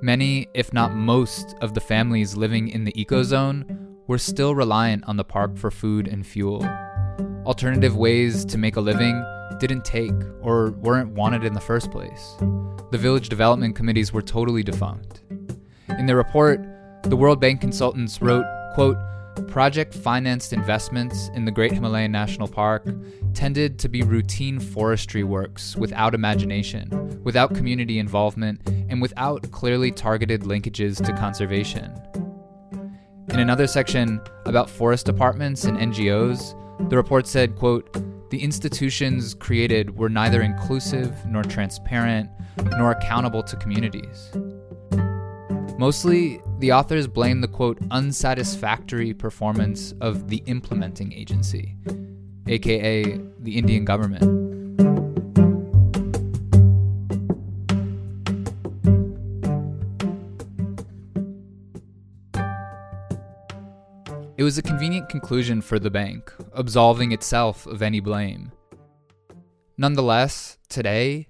Many, 0.00 0.46
if 0.54 0.72
not 0.72 0.94
most, 0.94 1.56
of 1.60 1.74
the 1.74 1.80
families 1.80 2.36
living 2.36 2.68
in 2.68 2.84
the 2.84 2.92
ecozone 2.92 3.89
were 4.10 4.18
still 4.18 4.56
reliant 4.56 5.04
on 5.04 5.16
the 5.16 5.22
park 5.22 5.56
for 5.56 5.70
food 5.70 6.08
and 6.08 6.26
fuel. 6.26 6.66
Alternative 7.46 7.96
ways 7.96 8.44
to 8.44 8.58
make 8.58 8.74
a 8.74 8.80
living 8.80 9.24
didn't 9.60 9.84
take 9.84 10.10
or 10.42 10.72
weren't 10.72 11.10
wanted 11.10 11.44
in 11.44 11.54
the 11.54 11.60
first 11.60 11.92
place. 11.92 12.34
The 12.90 12.98
village 12.98 13.28
development 13.28 13.76
committees 13.76 14.12
were 14.12 14.20
totally 14.20 14.64
defunct. 14.64 15.22
In 15.90 16.06
their 16.06 16.16
report, 16.16 16.60
the 17.04 17.14
World 17.14 17.40
Bank 17.40 17.60
consultants 17.60 18.20
wrote, 18.20 18.44
quote, 18.74 18.96
project 19.46 19.94
financed 19.94 20.52
investments 20.52 21.30
in 21.34 21.44
the 21.44 21.52
Great 21.52 21.70
Himalayan 21.70 22.10
National 22.10 22.48
Park 22.48 22.88
tended 23.32 23.78
to 23.78 23.88
be 23.88 24.02
routine 24.02 24.58
forestry 24.58 25.22
works 25.22 25.76
without 25.76 26.16
imagination, 26.16 27.20
without 27.22 27.54
community 27.54 28.00
involvement, 28.00 28.60
and 28.88 29.00
without 29.00 29.48
clearly 29.52 29.92
targeted 29.92 30.40
linkages 30.40 30.96
to 31.06 31.12
conservation. 31.12 31.92
In 33.32 33.38
another 33.38 33.68
section 33.68 34.20
about 34.44 34.68
forest 34.68 35.06
departments 35.06 35.64
and 35.64 35.78
NGOs, 35.78 36.90
the 36.90 36.96
report 36.96 37.28
said, 37.28 37.54
quote, 37.56 37.92
the 38.30 38.42
institutions 38.42 39.34
created 39.34 39.96
were 39.96 40.08
neither 40.08 40.42
inclusive 40.42 41.14
nor 41.26 41.44
transparent 41.44 42.28
nor 42.76 42.90
accountable 42.90 43.42
to 43.44 43.56
communities. 43.56 44.30
Mostly, 45.78 46.40
the 46.58 46.72
authors 46.72 47.06
blame 47.06 47.40
the 47.40 47.48
quote 47.48 47.78
unsatisfactory 47.92 49.14
performance 49.14 49.94
of 50.00 50.28
the 50.28 50.42
implementing 50.46 51.12
agency, 51.12 51.76
aka 52.48 53.02
the 53.38 53.56
Indian 53.56 53.84
government. 53.84 54.59
Was 64.50 64.58
a 64.58 64.62
convenient 64.62 65.08
conclusion 65.08 65.60
for 65.62 65.78
the 65.78 65.92
bank, 65.92 66.34
absolving 66.54 67.12
itself 67.12 67.68
of 67.68 67.82
any 67.82 68.00
blame. 68.00 68.50
Nonetheless, 69.78 70.58
today, 70.68 71.28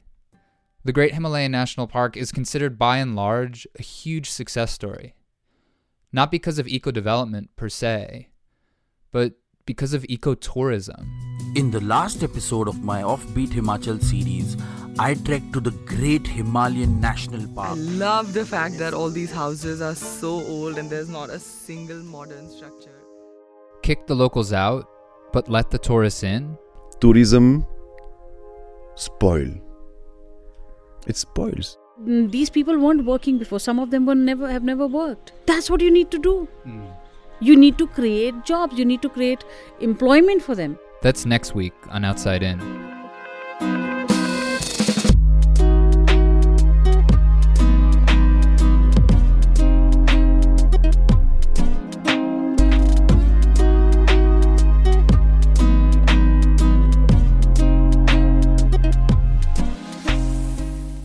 the 0.84 0.92
Great 0.94 1.12
Himalayan 1.12 1.52
National 1.52 1.86
Park 1.86 2.16
is 2.16 2.32
considered 2.32 2.78
by 2.78 2.96
and 2.96 3.14
large 3.14 3.66
a 3.78 3.82
huge 3.82 4.30
success 4.30 4.72
story. 4.72 5.14
Not 6.10 6.30
because 6.30 6.58
of 6.58 6.66
eco 6.66 6.90
development 6.90 7.50
per 7.56 7.68
se, 7.68 8.30
but 9.12 9.34
because 9.66 9.92
of 9.92 10.02
ecotourism. 10.04 11.06
In 11.56 11.70
the 11.70 11.82
last 11.82 12.22
episode 12.22 12.68
of 12.68 12.82
my 12.82 13.02
Offbeat 13.02 13.48
Himachal 13.48 14.02
series, 14.02 14.56
I 14.98 15.12
trekked 15.12 15.52
to 15.52 15.60
the 15.60 15.72
Great 15.84 16.26
Himalayan 16.26 17.02
National 17.02 17.46
Park. 17.48 17.72
I 17.72 17.74
love 17.74 18.32
the 18.32 18.46
fact 18.46 18.78
that 18.78 18.94
all 18.94 19.10
these 19.10 19.30
houses 19.30 19.82
are 19.82 19.94
so 19.94 20.42
old 20.46 20.78
and 20.78 20.88
there's 20.88 21.10
not 21.10 21.28
a 21.28 21.38
single 21.38 22.02
modern 22.02 22.48
structure. 22.48 22.99
Kick 23.90 24.06
the 24.06 24.14
locals 24.14 24.52
out, 24.52 24.88
but 25.32 25.48
let 25.48 25.68
the 25.72 25.76
tourists 25.78 26.22
in. 26.22 26.56
Tourism 27.00 27.66
spoil. 28.94 29.48
It 31.08 31.16
spoils. 31.16 31.76
Mm, 32.00 32.30
These 32.30 32.50
people 32.50 32.78
weren't 32.78 33.04
working 33.04 33.36
before. 33.36 33.58
Some 33.58 33.80
of 33.80 33.90
them 33.90 34.06
were 34.06 34.14
never 34.14 34.48
have 34.48 34.62
never 34.62 34.86
worked. 34.86 35.32
That's 35.46 35.68
what 35.68 35.80
you 35.80 35.90
need 35.90 36.12
to 36.12 36.20
do. 36.20 36.46
You 37.40 37.56
need 37.56 37.78
to 37.78 37.88
create 37.88 38.44
jobs. 38.44 38.78
You 38.78 38.84
need 38.84 39.02
to 39.02 39.08
create 39.08 39.44
employment 39.80 40.40
for 40.40 40.54
them. 40.54 40.78
That's 41.02 41.26
next 41.26 41.56
week 41.56 41.74
on 41.88 42.04
Outside 42.04 42.44
In. 42.44 42.60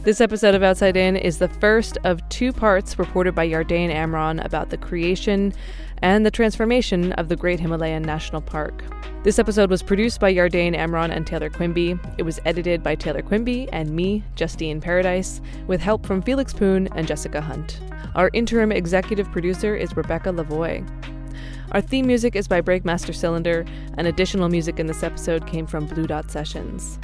This 0.05 0.21
episode 0.21 0.53
of 0.53 0.61
Outside 0.61 0.95
In 0.95 1.15
is 1.15 1.39
the 1.39 1.47
first 1.47 1.97
of 2.03 2.21
two 2.29 2.53
parts 2.53 2.99
reported 2.99 3.33
by 3.33 3.49
Yardain 3.49 3.91
Amron 3.91 4.45
about 4.45 4.69
the 4.69 4.77
creation 4.77 5.51
and 6.03 6.23
the 6.23 6.29
transformation 6.29 7.11
of 7.13 7.27
the 7.27 7.35
Great 7.35 7.59
Himalayan 7.59 8.03
National 8.03 8.39
Park. 8.39 8.83
This 9.23 9.39
episode 9.39 9.71
was 9.71 9.81
produced 9.81 10.19
by 10.19 10.31
Yardain 10.31 10.77
Amron 10.77 11.09
and 11.09 11.25
Taylor 11.25 11.49
Quimby. 11.49 11.97
It 12.19 12.21
was 12.21 12.39
edited 12.45 12.83
by 12.83 12.93
Taylor 12.93 13.23
Quimby 13.23 13.67
and 13.73 13.95
me, 13.95 14.23
Justine 14.35 14.79
Paradise, 14.79 15.41
with 15.65 15.81
help 15.81 16.05
from 16.05 16.21
Felix 16.21 16.53
Poon 16.53 16.87
and 16.93 17.07
Jessica 17.07 17.41
Hunt. 17.41 17.81
Our 18.13 18.29
interim 18.33 18.71
executive 18.71 19.31
producer 19.31 19.75
is 19.75 19.97
Rebecca 19.97 20.29
Lavoie. 20.29 20.87
Our 21.71 21.81
theme 21.81 22.05
music 22.05 22.35
is 22.35 22.47
by 22.47 22.61
Breakmaster 22.61 23.15
Cylinder, 23.15 23.65
and 23.97 24.05
additional 24.05 24.49
music 24.49 24.79
in 24.79 24.85
this 24.85 25.01
episode 25.01 25.47
came 25.47 25.65
from 25.65 25.87
Blue 25.87 26.05
Dot 26.05 26.29
Sessions. 26.29 26.99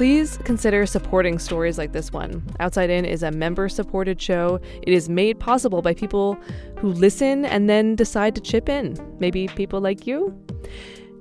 Please 0.00 0.38
consider 0.44 0.86
supporting 0.86 1.38
stories 1.38 1.76
like 1.76 1.92
this 1.92 2.10
one. 2.10 2.42
Outside 2.58 2.88
In 2.88 3.04
is 3.04 3.22
a 3.22 3.30
member 3.30 3.68
supported 3.68 4.18
show. 4.18 4.58
It 4.80 4.94
is 4.94 5.10
made 5.10 5.38
possible 5.38 5.82
by 5.82 5.92
people 5.92 6.38
who 6.78 6.88
listen 6.88 7.44
and 7.44 7.68
then 7.68 7.96
decide 7.96 8.34
to 8.36 8.40
chip 8.40 8.70
in. 8.70 8.96
Maybe 9.18 9.46
people 9.48 9.78
like 9.78 10.06
you? 10.06 10.34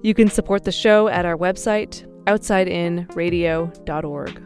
You 0.02 0.14
can 0.14 0.30
support 0.30 0.64
the 0.64 0.72
show 0.72 1.10
at 1.10 1.26
our 1.26 1.36
website, 1.36 2.08
outsideinradio.org. 2.24 4.44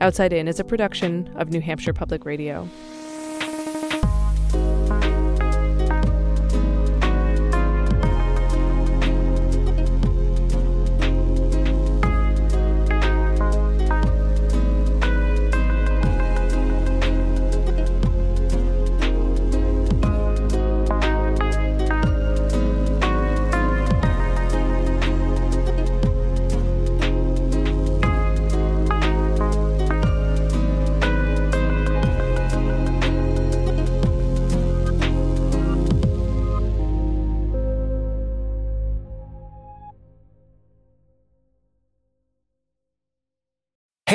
Outside 0.00 0.32
In 0.32 0.48
is 0.48 0.58
a 0.58 0.64
production 0.64 1.30
of 1.36 1.50
New 1.50 1.60
Hampshire 1.60 1.92
Public 1.92 2.24
Radio. 2.24 2.68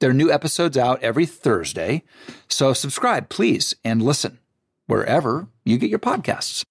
There 0.00 0.10
are 0.10 0.14
new 0.14 0.30
episodes 0.30 0.76
out 0.76 1.02
every 1.02 1.26
Thursday. 1.26 2.04
So 2.48 2.72
subscribe, 2.72 3.28
please, 3.28 3.74
and 3.84 4.02
listen 4.02 4.38
wherever 4.86 5.48
you 5.64 5.76
get 5.78 5.90
your 5.90 5.98
podcasts. 5.98 6.62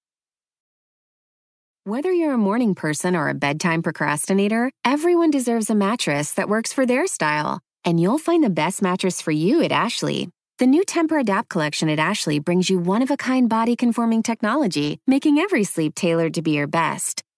Whether 1.84 2.12
you're 2.12 2.34
a 2.34 2.38
morning 2.38 2.76
person 2.76 3.16
or 3.16 3.30
a 3.30 3.34
bedtime 3.34 3.82
procrastinator, 3.82 4.72
everyone 4.84 5.32
deserves 5.32 5.70
a 5.70 5.76
mattress 5.76 6.34
that 6.34 6.50
works 6.50 6.74
for 6.74 6.86
their 6.86 7.08
style. 7.08 7.62
And 7.86 8.02
you'll 8.02 8.18
find 8.18 8.44
the 8.44 8.50
best 8.50 8.82
mattress 8.82 9.22
for 9.22 9.32
you 9.32 9.64
at 9.64 9.72
Ashley. 9.72 10.30
The 10.60 10.68
new 10.68 10.84
Tempur-Adapt 10.84 11.48
collection 11.48 11.88
at 11.88 12.00
Ashley 12.00 12.40
brings 12.40 12.70
you 12.70 12.80
one 12.80 13.02
of 13.02 13.12
a 13.12 13.16
kind 13.16 13.48
body 13.48 13.76
conforming 13.76 14.24
technology, 14.24 15.00
making 15.08 15.38
every 15.38 15.64
sleep 15.64 15.96
tailored 15.96 16.34
to 16.34 16.42
be 16.42 16.52
your 16.52 16.68
best. 16.68 17.24